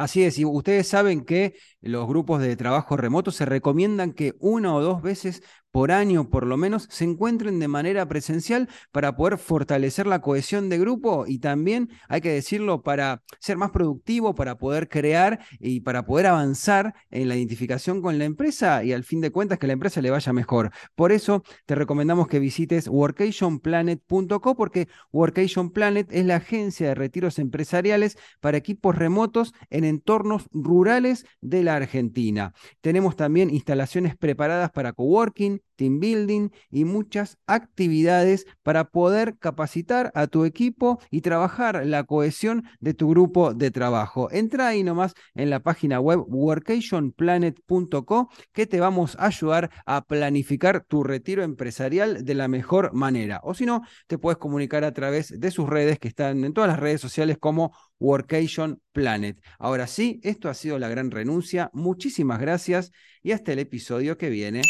Así 0.00 0.24
es, 0.24 0.38
y 0.38 0.46
ustedes 0.46 0.88
saben 0.88 1.26
que 1.26 1.56
los 1.82 2.06
grupos 2.08 2.40
de 2.40 2.56
trabajo 2.56 2.96
remoto 2.96 3.30
se 3.30 3.44
recomiendan 3.44 4.14
que 4.14 4.34
una 4.40 4.74
o 4.74 4.80
dos 4.80 5.02
veces 5.02 5.42
por 5.70 5.92
año 5.92 6.28
por 6.30 6.46
lo 6.46 6.56
menos 6.56 6.86
se 6.90 7.04
encuentren 7.04 7.58
de 7.58 7.68
manera 7.68 8.06
presencial 8.08 8.68
para 8.92 9.16
poder 9.16 9.38
fortalecer 9.38 10.06
la 10.06 10.20
cohesión 10.20 10.68
de 10.68 10.78
grupo 10.78 11.24
y 11.26 11.38
también, 11.38 11.90
hay 12.08 12.20
que 12.20 12.30
decirlo, 12.30 12.82
para 12.82 13.22
ser 13.38 13.56
más 13.56 13.70
productivo, 13.70 14.34
para 14.34 14.58
poder 14.58 14.88
crear 14.88 15.40
y 15.58 15.80
para 15.80 16.04
poder 16.04 16.26
avanzar 16.26 16.94
en 17.10 17.28
la 17.28 17.36
identificación 17.36 18.02
con 18.02 18.18
la 18.18 18.24
empresa 18.24 18.82
y 18.84 18.92
al 18.92 19.04
fin 19.04 19.20
de 19.20 19.30
cuentas 19.30 19.58
que 19.58 19.66
la 19.66 19.72
empresa 19.72 20.00
le 20.00 20.10
vaya 20.10 20.32
mejor. 20.32 20.70
Por 20.94 21.12
eso 21.12 21.42
te 21.66 21.74
recomendamos 21.74 22.28
que 22.28 22.38
visites 22.38 22.88
workationplanet.co 22.88 24.56
porque 24.56 24.88
Workation 25.12 25.70
Planet 25.70 26.08
es 26.10 26.24
la 26.24 26.36
agencia 26.36 26.88
de 26.88 26.94
retiros 26.94 27.38
empresariales 27.38 28.16
para 28.40 28.58
equipos 28.58 28.96
remotos 28.96 29.54
en 29.70 29.84
entornos 29.84 30.48
rurales 30.52 31.26
de 31.40 31.62
la 31.62 31.76
Argentina. 31.76 32.54
Tenemos 32.80 33.16
también 33.16 33.50
instalaciones 33.50 34.16
preparadas 34.16 34.70
para 34.70 34.92
coworking, 34.92 35.59
team 35.76 36.00
building 36.00 36.50
y 36.70 36.84
muchas 36.84 37.38
actividades 37.46 38.44
para 38.62 38.90
poder 38.90 39.38
capacitar 39.38 40.12
a 40.14 40.26
tu 40.26 40.44
equipo 40.44 41.00
y 41.10 41.22
trabajar 41.22 41.86
la 41.86 42.04
cohesión 42.04 42.64
de 42.80 42.92
tu 42.92 43.08
grupo 43.08 43.54
de 43.54 43.70
trabajo. 43.70 44.30
Entra 44.30 44.68
ahí 44.68 44.84
nomás 44.84 45.14
en 45.34 45.48
la 45.48 45.60
página 45.60 46.00
web 46.00 46.22
workationplanet.co 46.28 48.28
que 48.52 48.66
te 48.66 48.80
vamos 48.80 49.16
a 49.18 49.26
ayudar 49.26 49.70
a 49.86 50.02
planificar 50.02 50.84
tu 50.84 51.02
retiro 51.02 51.42
empresarial 51.42 52.24
de 52.24 52.34
la 52.34 52.48
mejor 52.48 52.92
manera. 52.92 53.40
O 53.42 53.54
si 53.54 53.64
no, 53.64 53.82
te 54.06 54.18
puedes 54.18 54.38
comunicar 54.38 54.84
a 54.84 54.92
través 54.92 55.38
de 55.38 55.50
sus 55.50 55.68
redes 55.68 55.98
que 55.98 56.08
están 56.08 56.44
en 56.44 56.52
todas 56.52 56.68
las 56.68 56.78
redes 56.78 57.00
sociales 57.00 57.38
como 57.38 57.74
Workation 57.98 58.80
Planet. 58.92 59.40
Ahora 59.58 59.86
sí, 59.86 60.20
esto 60.22 60.48
ha 60.48 60.54
sido 60.54 60.78
la 60.78 60.88
gran 60.88 61.10
renuncia. 61.10 61.70
Muchísimas 61.72 62.40
gracias 62.40 62.92
y 63.22 63.32
hasta 63.32 63.52
el 63.52 63.60
episodio 63.60 64.18
que 64.18 64.30
viene. 64.30 64.62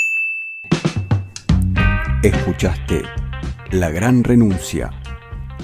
Escuchaste 2.23 3.05
La 3.71 3.89
Gran 3.89 4.25
Renuncia, 4.25 4.91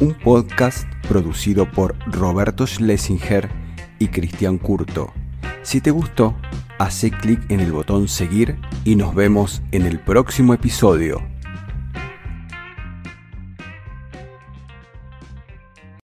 un 0.01 0.15
podcast 0.15 0.89
producido 1.07 1.71
por 1.71 1.95
Roberto 2.11 2.67
Schlesinger 2.67 3.51
y 3.99 4.09
Cristian 4.09 4.57
Curto. 4.57 5.13
Si 5.61 5.83
te 5.83 5.91
gustó, 5.91 6.35
hace 6.79 7.11
clic 7.11 7.43
en 7.51 7.61
el 7.61 7.73
botón 7.73 8.09
seguir 8.09 8.57
y 8.87 8.97
nos 8.97 9.15
vemos 9.15 9.61
en 9.71 9.85
el 9.85 10.01
próximo 10.01 10.55
episodio. 10.55 11.21